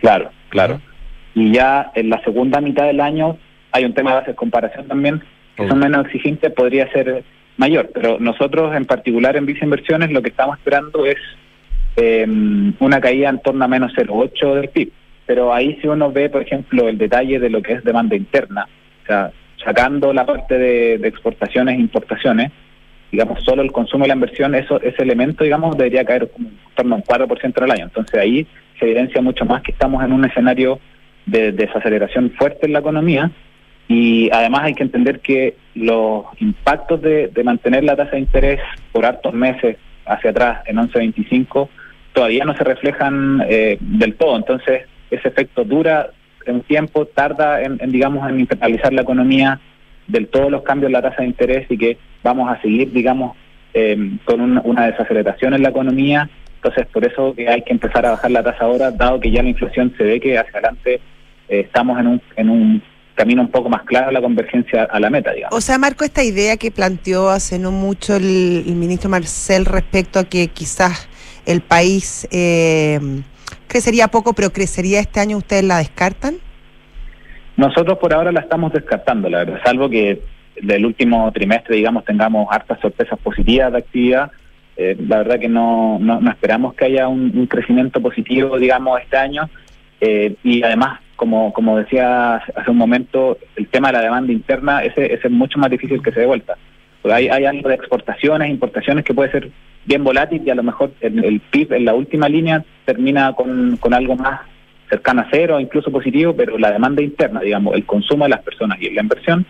Claro, 0.01 0.31
claro. 0.49 0.81
Y 1.35 1.51
ya 1.51 1.91
en 1.95 2.09
la 2.09 2.21
segunda 2.23 2.61
mitad 2.61 2.85
del 2.85 3.01
año 3.01 3.37
hay 3.71 3.85
un 3.85 3.93
tema 3.93 4.11
de 4.11 4.15
bases 4.17 4.33
de 4.33 4.35
comparación 4.35 4.87
también, 4.87 5.21
que 5.55 5.67
son 5.67 5.79
menos 5.79 6.05
exigentes, 6.05 6.51
podría 6.51 6.91
ser 6.91 7.23
mayor. 7.57 7.89
Pero 7.93 8.19
nosotros 8.19 8.75
en 8.75 8.85
particular 8.85 9.35
en 9.35 9.45
Visa 9.45 9.65
Inversiones 9.65 10.11
lo 10.11 10.21
que 10.21 10.29
estamos 10.29 10.57
esperando 10.57 11.05
es 11.05 11.17
eh, 11.95 12.25
una 12.79 13.01
caída 13.01 13.29
en 13.29 13.39
torno 13.39 13.65
a 13.65 13.67
menos 13.67 13.93
0,8 13.95 14.55
del 14.55 14.69
PIB. 14.69 14.91
Pero 15.25 15.53
ahí 15.53 15.77
si 15.81 15.87
uno 15.87 16.11
ve, 16.11 16.29
por 16.29 16.41
ejemplo, 16.41 16.87
el 16.87 16.97
detalle 16.97 17.39
de 17.39 17.49
lo 17.49 17.61
que 17.61 17.73
es 17.73 17.83
demanda 17.83 18.15
interna, 18.15 18.67
o 19.03 19.05
sea, 19.07 19.31
sacando 19.63 20.11
la 20.11 20.25
parte 20.25 20.57
de, 20.57 20.97
de 20.97 21.07
exportaciones 21.07 21.75
e 21.75 21.81
importaciones, 21.81 22.51
digamos, 23.11 23.43
solo 23.43 23.61
el 23.61 23.71
consumo 23.71 24.05
y 24.05 24.07
la 24.07 24.15
inversión, 24.15 24.55
eso 24.55 24.81
ese 24.81 25.03
elemento, 25.03 25.43
digamos, 25.43 25.77
debería 25.77 26.03
caer 26.03 26.29
como 26.31 26.49
en 26.49 26.57
torno 26.75 26.95
a 26.95 26.97
un 26.97 27.03
4% 27.03 27.61
al 27.61 27.71
año. 27.71 27.83
Entonces 27.85 28.19
ahí 28.19 28.47
se 28.79 28.85
evidencia 28.85 29.21
mucho 29.21 29.45
más 29.45 29.61
que 29.61 29.71
estamos 29.71 30.03
en 30.03 30.11
un 30.11 30.25
escenario 30.25 30.79
de 31.25 31.51
desaceleración 31.51 32.31
fuerte 32.37 32.65
en 32.65 32.73
la 32.73 32.79
economía 32.79 33.31
y 33.87 34.29
además 34.31 34.63
hay 34.63 34.73
que 34.75 34.83
entender 34.83 35.19
que 35.19 35.55
los 35.75 36.25
impactos 36.39 37.01
de, 37.01 37.31
mantener 37.43 37.83
la 37.83 37.95
tasa 37.95 38.11
de 38.11 38.19
interés 38.19 38.59
por 38.91 39.05
hartos 39.05 39.33
meses 39.33 39.77
hacia 40.05 40.29
atrás 40.31 40.61
en 40.65 40.77
11.25 40.77 41.67
todavía 42.13 42.45
no 42.45 42.55
se 42.55 42.63
reflejan 42.63 43.43
eh, 43.49 43.77
del 43.79 44.15
todo. 44.15 44.37
Entonces 44.37 44.83
ese 45.11 45.27
efecto 45.27 45.63
dura 45.63 46.09
un 46.47 46.61
tiempo, 46.61 47.05
tarda 47.05 47.61
en, 47.61 47.77
en, 47.81 47.91
digamos, 47.91 48.29
en 48.29 48.39
internalizar 48.41 48.91
la 48.93 49.01
economía 49.03 49.59
del 50.07 50.27
todo 50.27 50.49
los 50.49 50.63
cambios 50.63 50.89
en 50.89 50.93
la 50.93 51.01
tasa 51.01 51.21
de 51.21 51.27
interés 51.27 51.65
y 51.69 51.77
que 51.77 51.97
vamos 52.23 52.49
a 52.49 52.61
seguir, 52.61 52.91
digamos, 52.91 53.35
eh, 53.73 53.97
con 54.25 54.41
un- 54.41 54.61
una 54.65 54.87
desaceleración 54.87 55.53
en 55.53 55.63
la 55.63 55.69
economía. 55.69 56.29
Entonces, 56.55 56.85
por 56.87 57.05
eso 57.05 57.33
que 57.35 57.47
hay 57.47 57.61
que 57.61 57.71
empezar 57.73 58.05
a 58.05 58.11
bajar 58.11 58.31
la 58.31 58.43
tasa 58.43 58.65
ahora, 58.65 58.91
dado 58.91 59.19
que 59.19 59.31
ya 59.31 59.41
la 59.43 59.49
inflación 59.49 59.93
se 59.97 60.03
ve 60.03 60.19
que 60.19 60.37
hacia 60.37 60.51
adelante 60.59 60.99
eh, 61.49 61.61
estamos 61.61 61.99
en 61.99 62.07
un, 62.07 62.21
en 62.35 62.49
un 62.49 62.83
camino 63.15 63.41
un 63.41 63.49
poco 63.49 63.69
más 63.69 63.83
claro 63.83 64.09
a 64.09 64.11
la 64.11 64.21
convergencia 64.21 64.83
a 64.83 64.99
la 64.99 65.09
meta, 65.09 65.31
digamos. 65.31 65.55
O 65.57 65.61
sea, 65.61 65.77
Marco, 65.77 66.03
esta 66.03 66.23
idea 66.23 66.57
que 66.57 66.71
planteó 66.71 67.29
hace 67.29 67.59
no 67.59 67.71
mucho 67.71 68.15
el, 68.15 68.63
el 68.67 68.75
ministro 68.75 69.09
Marcel 69.09 69.65
respecto 69.65 70.19
a 70.19 70.23
que 70.23 70.47
quizás 70.47 71.07
el 71.45 71.61
país 71.61 72.27
eh, 72.31 72.99
crecería 73.67 74.07
poco, 74.07 74.33
pero 74.33 74.51
crecería 74.51 74.99
este 74.99 75.19
año, 75.19 75.37
¿ustedes 75.37 75.63
la 75.63 75.77
descartan? 75.77 76.35
Nosotros 77.55 77.99
por 77.99 78.13
ahora 78.13 78.31
la 78.31 78.39
estamos 78.39 78.73
descartando, 78.73 79.29
la 79.29 79.39
verdad, 79.39 79.59
salvo 79.63 79.89
que 79.89 80.21
del 80.61 80.85
último 80.85 81.31
trimestre, 81.31 81.75
digamos, 81.75 82.05
tengamos 82.05 82.47
hartas 82.49 82.79
sorpresas 82.79 83.19
positivas 83.19 83.71
de 83.71 83.77
actividad. 83.77 84.31
Eh, 84.75 84.95
la 85.07 85.17
verdad 85.17 85.39
que 85.39 85.49
no, 85.49 85.97
no, 85.99 86.19
no 86.19 86.31
esperamos 86.31 86.73
que 86.73 86.85
haya 86.85 87.07
un, 87.07 87.31
un 87.35 87.47
crecimiento 87.47 88.01
positivo, 88.01 88.57
digamos, 88.57 88.99
este 89.01 89.17
año. 89.17 89.49
Eh, 90.01 90.35
y 90.43 90.63
además, 90.63 90.99
como, 91.15 91.53
como 91.53 91.77
decía 91.77 92.35
hace 92.35 92.71
un 92.71 92.77
momento, 92.77 93.37
el 93.55 93.67
tema 93.67 93.89
de 93.89 93.93
la 93.93 94.01
demanda 94.01 94.31
interna, 94.31 94.83
ese, 94.83 95.13
ese 95.13 95.27
es 95.27 95.31
mucho 95.31 95.59
más 95.59 95.69
difícil 95.69 96.01
que 96.01 96.11
se 96.11 96.21
dé 96.21 96.25
vuelta. 96.25 96.57
Porque 97.01 97.15
hay, 97.15 97.27
hay 97.27 97.45
algo 97.45 97.69
de 97.69 97.75
exportaciones, 97.75 98.49
importaciones 98.49 99.03
que 99.05 99.13
puede 99.13 99.31
ser 99.31 99.51
bien 99.85 100.03
volátil 100.03 100.41
y 100.45 100.49
a 100.49 100.55
lo 100.55 100.63
mejor 100.63 100.91
el, 101.01 101.23
el 101.23 101.39
PIB 101.39 101.73
en 101.73 101.85
la 101.85 101.93
última 101.93 102.29
línea 102.29 102.63
termina 102.85 103.33
con, 103.33 103.77
con 103.77 103.93
algo 103.93 104.15
más 104.15 104.41
cercano 104.89 105.21
a 105.21 105.27
cero, 105.31 105.59
incluso 105.59 105.91
positivo, 105.91 106.35
pero 106.35 106.57
la 106.57 106.71
demanda 106.71 107.01
interna, 107.01 107.41
digamos, 107.41 107.75
el 107.75 107.85
consumo 107.85 108.25
de 108.25 108.29
las 108.29 108.43
personas 108.43 108.79
y 108.79 108.89
la 108.91 109.01
inversión, 109.01 109.45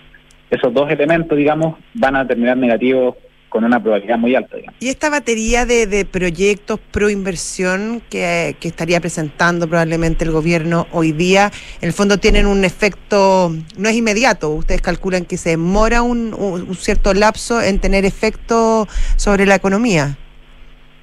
esos 0.50 0.74
dos 0.74 0.90
elementos, 0.90 1.38
digamos, 1.38 1.78
van 1.94 2.16
a 2.16 2.28
terminar 2.28 2.58
negativos 2.58 3.16
con 3.54 3.64
una 3.64 3.80
probabilidad 3.80 4.18
muy 4.18 4.34
alta, 4.34 4.58
digamos. 4.58 4.82
Y 4.82 4.90
esta 4.90 5.12
batería 5.12 5.68
de, 5.68 5.86
de 5.86 6.06
proyectos 6.06 6.80
pro 6.90 7.12
inversión 7.12 8.02
que, 8.10 8.56
que 8.60 8.68
estaría 8.68 9.00
presentando 9.00 9.68
probablemente 9.68 10.26
el 10.26 10.32
gobierno 10.32 10.88
hoy 10.92 11.12
día, 11.12 11.52
en 11.80 11.88
el 11.88 11.94
fondo 11.94 12.18
tienen 12.18 12.48
un 12.48 12.66
efecto, 12.66 13.54
no 13.78 13.90
es 13.90 13.96
inmediato, 13.96 14.50
ustedes 14.50 14.82
calculan 14.82 15.26
que 15.26 15.38
se 15.38 15.52
demora 15.52 16.02
un, 16.02 16.34
un- 16.34 16.74
cierto 16.74 17.14
lapso 17.14 17.62
en 17.62 17.78
tener 17.78 18.06
efecto 18.06 18.88
sobre 19.18 19.46
la 19.46 19.54
economía. 19.54 20.18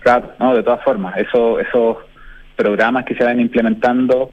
Claro, 0.00 0.32
no, 0.40 0.52
de 0.56 0.64
todas 0.64 0.82
formas, 0.82 1.16
eso, 1.18 1.60
esos 1.60 1.98
programas 2.56 3.04
que 3.04 3.14
se 3.14 3.22
van 3.22 3.38
implementando 3.38 4.32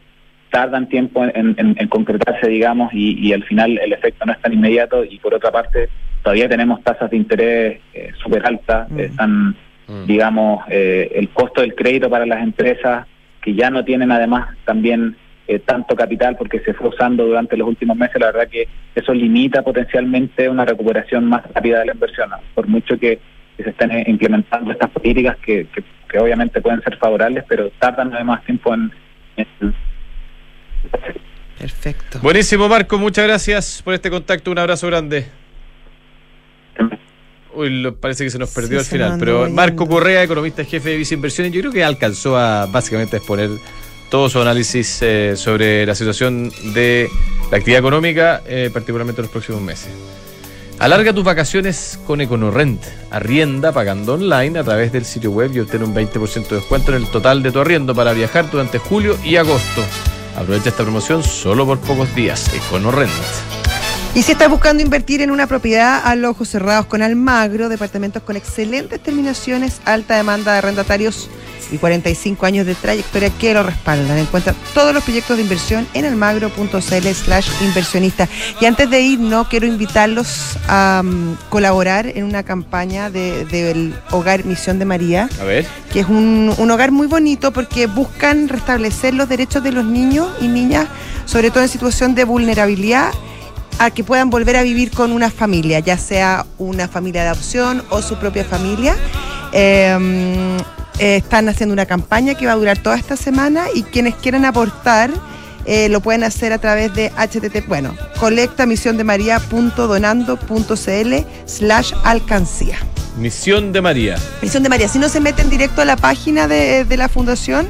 tardan 0.50 0.90
tiempo 0.90 1.24
en, 1.24 1.54
en- 1.60 1.76
en 1.78 1.88
concretarse, 1.88 2.48
digamos, 2.48 2.92
y, 2.94 3.20
y 3.20 3.32
al 3.34 3.44
final 3.44 3.78
el 3.78 3.94
efecto 3.94 4.26
no 4.26 4.34
es 4.34 4.42
tan 4.42 4.54
inmediato 4.54 5.04
y 5.04 5.20
por 5.20 5.36
otra 5.36 5.52
parte 5.52 5.88
todavía 6.28 6.50
tenemos 6.50 6.84
tasas 6.84 7.10
de 7.10 7.16
interés 7.16 7.80
eh, 7.94 8.12
súper 8.22 8.46
altas, 8.46 8.90
Mm. 8.92 9.00
están, 9.00 9.56
digamos, 10.06 10.66
eh, 10.70 11.10
el 11.16 11.30
costo 11.30 11.62
del 11.62 11.74
crédito 11.74 12.10
para 12.10 12.26
las 12.26 12.44
empresas 12.44 13.08
que 13.42 13.54
ya 13.56 13.70
no 13.70 13.86
tienen 13.86 14.12
además 14.12 14.50
también 14.66 15.16
eh, 15.48 15.60
tanto 15.60 15.96
capital 15.96 16.36
porque 16.36 16.60
se 16.60 16.74
fue 16.74 16.90
usando 16.90 17.26
durante 17.26 17.56
los 17.56 17.66
últimos 17.70 17.96
meses, 17.96 18.20
la 18.20 18.26
verdad 18.34 18.50
que 18.50 18.68
eso 18.94 19.14
limita 19.14 19.62
potencialmente 19.62 20.50
una 20.50 20.66
recuperación 20.66 21.24
más 21.30 21.44
rápida 21.54 21.80
de 21.80 21.86
la 21.86 21.94
inversión, 21.94 22.30
¿no? 22.30 22.40
por 22.54 22.68
mucho 22.68 23.00
que, 23.00 23.20
que 23.56 23.64
se 23.64 23.70
estén 23.70 23.92
eh, 23.92 24.04
implementando 24.08 24.74
estas 24.74 24.90
políticas 24.90 25.38
que, 25.38 25.66
que, 25.74 25.82
que 26.10 26.20
obviamente 26.20 26.60
pueden 26.60 26.82
ser 26.82 26.98
favorables, 26.98 27.46
pero 27.48 27.70
tardan 27.80 28.14
además 28.14 28.44
tiempo 28.44 28.74
en... 28.74 28.92
en- 29.38 29.74
Perfecto. 31.58 32.20
Buenísimo, 32.22 32.68
Marco. 32.68 32.98
Muchas 33.00 33.26
gracias 33.26 33.82
por 33.82 33.94
este 33.94 34.10
contacto. 34.12 34.52
Un 34.52 34.60
abrazo 34.60 34.86
grande. 34.88 35.26
Uy, 37.54 37.70
lo- 37.82 37.96
parece 37.96 38.24
que 38.24 38.30
se 38.30 38.38
nos 38.38 38.50
perdió 38.52 38.80
Sí, 38.82 38.86
al 38.86 38.92
final. 38.92 39.20
Pero 39.20 39.50
Marco. 39.50 39.88
Correa, 39.88 40.22
economista 40.24 40.64
jefe 40.64 40.90
de 40.92 40.98
Visa 40.98 41.14
Inversiones, 41.16 41.52
yo 41.54 41.62
creo 41.62 41.72
que 41.72 41.84
alcanzó 41.84 42.38
a 42.38 42.66
básicamente 42.68 43.16
a 43.16 43.20
exponer 43.20 43.50
todo 44.10 44.30
su 44.30 44.40
análisis 44.40 45.00
eh, 45.02 45.34
sobre 45.36 45.86
la 45.86 45.96
situación 45.96 46.52
de 46.74 47.10
la 47.52 47.58
actividad 47.58 47.80
económica, 47.80 48.42
eh, 48.48 48.70
particularmente 48.72 49.22
en 49.22 49.24
los 49.24 49.32
próximos 49.32 49.62
meses. 49.62 49.90
Alarga 50.80 51.12
tus 51.12 51.24
vacaciones 51.24 52.00
con 52.06 52.22
EconoRent. 52.22 52.84
Arrienda 53.10 53.72
pagando 53.72 54.14
online 54.14 54.60
a 54.60 54.64
través 54.64 54.92
del 54.92 55.06
sitio 55.06 55.32
web 55.32 55.52
y 55.56 55.60
obtén 55.60 55.82
un 55.82 55.96
20% 55.96 56.48
de 56.50 56.56
descuento 56.58 56.92
en 56.96 57.02
el 57.02 57.08
total 57.10 57.42
de 57.42 57.52
tu 57.52 57.60
arriendo 57.60 57.96
para 57.96 58.14
viajar 58.14 58.52
durante 58.52 58.78
julio 58.78 59.18
y 59.24 59.38
agosto. 59.38 59.82
Aprovecha 60.38 60.70
esta 60.70 60.84
promoción 60.84 61.24
solo 61.24 61.66
por 61.66 61.80
pocos 61.80 62.14
días. 62.14 62.54
EconoRent. 62.54 63.12
Y 64.18 64.24
si 64.24 64.32
estás 64.32 64.50
buscando 64.50 64.82
invertir 64.82 65.22
en 65.22 65.30
una 65.30 65.46
propiedad 65.46 66.02
a 66.04 66.16
los 66.16 66.32
ojos 66.32 66.50
cerrados 66.50 66.88
con 66.88 67.04
Almagro, 67.04 67.70
departamentos 67.70 68.24
con 68.24 68.36
excelentes 68.36 69.00
terminaciones, 69.00 69.80
alta 69.86 70.16
demanda 70.18 70.54
de 70.54 70.58
arrendatarios 70.58 71.30
y 71.72 71.78
45 71.78 72.44
años 72.48 72.66
de 72.66 72.74
trayectoria 72.74 73.30
que 73.30 73.54
lo 73.54 73.62
respaldan. 73.62 74.18
Encuentra 74.18 74.56
todos 74.74 74.92
los 74.92 75.04
proyectos 75.04 75.38
de 75.38 75.44
inversión 75.44 75.88
en 75.94 76.06
almagro.cl 76.06 77.08
slash 77.14 77.48
inversionista. 77.62 78.28
Y 78.60 78.66
antes 78.66 78.90
de 78.90 79.02
ir, 79.02 79.20
no 79.20 79.48
quiero 79.50 79.68
invitarlos 79.68 80.58
a 80.68 81.04
mm, 81.06 81.38
colaborar 81.50 82.08
en 82.08 82.24
una 82.24 82.42
campaña 82.42 83.12
de- 83.12 83.46
del 83.46 83.94
Hogar 84.10 84.46
Misión 84.46 84.80
de 84.80 84.86
María 84.86 85.30
A 85.40 85.44
ver. 85.44 85.68
que 85.94 86.00
es 86.00 86.08
un, 86.08 86.52
un 86.58 86.72
hogar 86.72 86.90
muy 86.92 87.06
bonito 87.06 87.54
porque 87.54 87.86
buscan 87.86 88.50
restablecer 88.50 89.14
los 89.14 89.30
derechos 89.30 89.62
de 89.62 89.74
los 89.74 89.86
niños 89.86 90.28
y 90.42 90.48
niñas 90.48 90.88
sobre 91.28 91.52
todo 91.52 91.62
en 91.62 91.70
situación 91.70 92.16
de 92.16 92.24
vulnerabilidad, 92.24 93.12
a 93.80 93.92
que 93.92 94.04
puedan 94.04 94.30
volver 94.30 94.56
a 94.58 94.64
vivir 94.64 94.92
con 94.92 95.12
una 95.12 95.30
familia, 95.30 95.80
ya 95.80 95.98
sea 95.98 96.46
una 96.58 96.88
familia 96.88 97.24
de 97.24 97.30
adopción 97.30 97.84
o 97.90 98.02
su 98.02 98.16
propia 98.18 98.44
familia. 98.46 98.96
Eh, 99.54 100.58
eh, 101.00 101.18
están 101.18 101.48
haciendo 101.48 101.74
una 101.74 101.86
campaña 101.86 102.34
que 102.36 102.46
va 102.48 102.54
a 102.54 102.56
durar 102.56 102.80
toda 102.80 102.96
esta 102.96 103.16
semana 103.16 103.66
y 103.74 103.84
quienes 103.84 104.16
quieran 104.16 104.46
aportar 104.46 105.12
eh, 105.66 105.90
lo 105.90 106.02
pueden 106.02 106.24
hacer 106.24 106.54
a 106.54 106.58
través 106.60 106.94
de 106.96 107.12
http, 107.12 107.68
bueno, 107.68 107.94
colecta 108.20 108.66
misión 108.66 108.98
de 108.98 109.04
maría.donando.cl 109.04 111.14
slash 111.46 111.94
alcancía. 112.04 112.78
Misión 113.18 113.74
de 113.74 113.82
María. 113.82 114.18
Misión 114.42 114.64
de 114.64 114.70
María. 114.70 114.88
Si 114.88 114.98
no 115.00 115.10
se 115.10 115.20
meten 115.20 115.50
directo 115.50 115.82
a 115.82 115.86
la 115.86 115.98
página 115.98 116.48
de, 116.48 116.86
de 116.86 116.98
la 116.98 117.10
fundación 117.10 117.68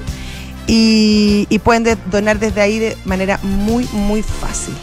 y, 0.68 1.48
y 1.50 1.60
pueden 1.60 1.84
de- 1.84 1.98
donar 2.12 2.38
desde 2.40 2.62
ahí 2.62 2.80
de 2.80 2.98
manera 3.06 3.40
muy, 3.42 3.88
muy 3.94 4.22
fácil. 4.24 4.74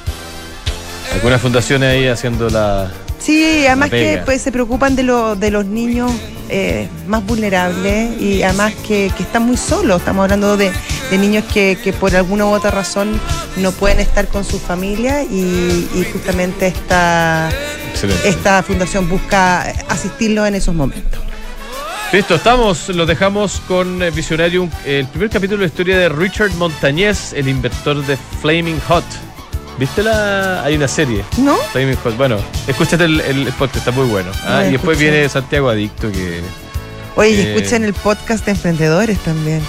Algunas 1.15 1.41
fundaciones 1.41 1.91
ahí 1.91 2.07
haciendo 2.09 2.51
la. 2.51 2.91
Sí, 3.19 3.67
además 3.67 3.91
La 3.91 3.97
que 3.97 4.23
pues, 4.25 4.43
se 4.43 4.53
preocupan 4.53 4.97
de, 4.97 5.03
lo, 5.03 5.35
de 5.35 5.51
los 5.51 5.65
niños 5.65 6.13
eh, 6.51 6.89
más 7.07 7.25
vulnerables 7.25 8.21
y 8.21 8.43
además 8.43 8.75
que, 8.87 9.11
que 9.17 9.23
están 9.23 9.45
muy 9.45 9.57
solos. 9.57 10.01
Estamos 10.01 10.25
hablando 10.25 10.59
de, 10.59 10.71
de 11.11 11.19
niños 11.19 11.45
que, 11.53 11.79
que 11.83 11.95
por 11.95 12.15
alguna 12.15 12.45
u 12.45 12.49
otra 12.49 12.71
razón 12.71 13.19
no 13.57 13.73
pueden 13.73 14.01
estar 14.01 14.29
con 14.29 14.45
su 14.45 14.59
familia 14.59 15.23
y, 15.23 15.89
y 15.95 16.07
justamente 16.13 16.67
esta, 16.67 17.49
Excelente. 17.93 18.29
esta 18.29 18.63
fundación 18.63 19.09
busca 19.09 19.63
asistirlos 19.89 20.47
en 20.47 20.57
esos 20.57 20.75
momentos. 20.75 21.21
Listo, 22.13 22.35
estamos, 22.35 22.91
los 22.91 23.09
dejamos 23.09 23.61
con 23.67 24.03
eh, 24.03 24.11
Visionarium, 24.11 24.69
el 24.85 25.07
primer 25.07 25.31
capítulo 25.31 25.59
de 25.59 25.65
la 25.65 25.69
historia 25.69 25.99
de 25.99 26.09
Richard 26.11 26.53
Montañez, 26.53 27.33
el 27.33 27.49
inventor 27.49 28.05
de 28.05 28.19
Flaming 28.43 28.81
Hot. 28.89 29.05
¿Viste 29.79 30.03
la.? 30.03 30.63
Hay 30.65 30.77
una 30.77 30.89
serie. 30.89 31.25
¿No? 31.39 31.57
Bueno, 32.17 32.37
escúchate 32.67 33.05
el, 33.05 33.21
el 33.21 33.47
podcast, 33.55 33.77
está 33.79 33.91
muy 33.91 34.07
bueno. 34.07 34.31
Ah, 34.47 34.65
y 34.69 34.73
después 34.73 34.99
viene 34.99 35.29
Santiago 35.29 35.69
Adicto, 35.69 36.11
que. 36.13 36.41
Oye, 37.17 37.31
Eh. 37.43 37.55
escuchen 37.55 37.85
el 37.85 37.95
podcast 37.95 38.45
de 38.45 38.53
emprendedores 38.53 39.19
también. 39.21 39.61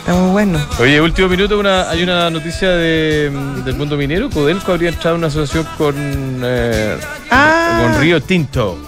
Está 0.00 0.14
muy 0.14 0.30
bueno. 0.30 0.58
Oye, 0.78 1.00
último 1.00 1.28
minuto, 1.28 1.58
una, 1.58 1.90
hay 1.90 2.02
una 2.02 2.30
noticia 2.30 2.70
de, 2.70 3.30
del 3.64 3.74
mundo 3.76 3.96
minero. 3.96 4.30
Codelco 4.30 4.72
habría 4.72 4.88
entrado 4.90 5.16
en 5.16 5.20
una 5.20 5.26
asociación 5.28 5.66
con, 5.76 5.94
eh, 6.42 6.96
Ah. 7.30 7.80
con 7.82 8.00
Río 8.00 8.20
Tinto. 8.22 8.78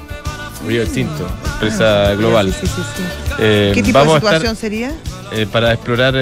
Río 0.66 0.86
Tinto, 0.86 1.28
empresa 1.54 2.14
global. 2.14 2.52
Sí, 2.58 2.66
sí, 2.68 2.82
sí. 2.96 3.02
Eh, 3.40 3.72
¿Qué 3.74 3.82
tipo 3.82 3.98
vamos 3.98 4.14
de 4.22 4.28
a 4.28 4.30
estar- 4.30 4.40
situación 4.42 4.56
sería? 4.56 4.92
eh, 5.32 5.46
para 5.50 5.72
explorar 5.72 6.14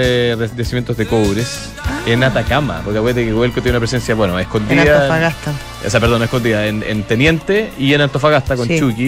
yacimientos 0.57 0.97
de 0.97 1.07
cobres 1.07 1.69
en 2.07 2.25
Atacama, 2.25 2.81
porque 2.85 2.99
acuérdate 2.99 3.27
que 3.27 3.35
Huelco 3.35 3.61
tiene 3.61 3.71
una 3.77 3.81
presencia, 3.81 4.15
bueno, 4.15 4.35
En 4.35 4.41
escondida. 4.41 4.83
Antofagasta. 4.83 5.53
O 5.87 5.91
sea, 5.91 6.01
perdón, 6.01 6.23
escondida 6.23 6.67
en, 6.67 6.83
en 6.83 7.03
Teniente 7.05 7.71
y 7.79 7.95
en 7.95 8.01
Antofagasta 8.01 8.57
con 8.57 8.67
Sí. 8.67 8.79
Chucky 8.79 9.03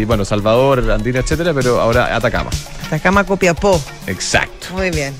y, 0.00 0.04
bueno, 0.04 0.24
Salvador, 0.24 0.90
Andina, 0.90 1.20
etcétera, 1.20 1.52
pero 1.54 1.80
ahora 1.80 2.14
Atacama. 2.14 2.50
Atacama 2.86 3.24
Copiapó. 3.24 3.80
Exacto. 4.06 4.68
Muy 4.72 4.90
bien. 4.90 5.14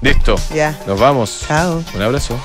Listo. 0.00 0.36
Ya. 0.54 0.78
Nos 0.86 1.00
vamos. 1.00 1.44
Chao. 1.48 1.82
Un 1.94 2.02
abrazo. 2.02 2.38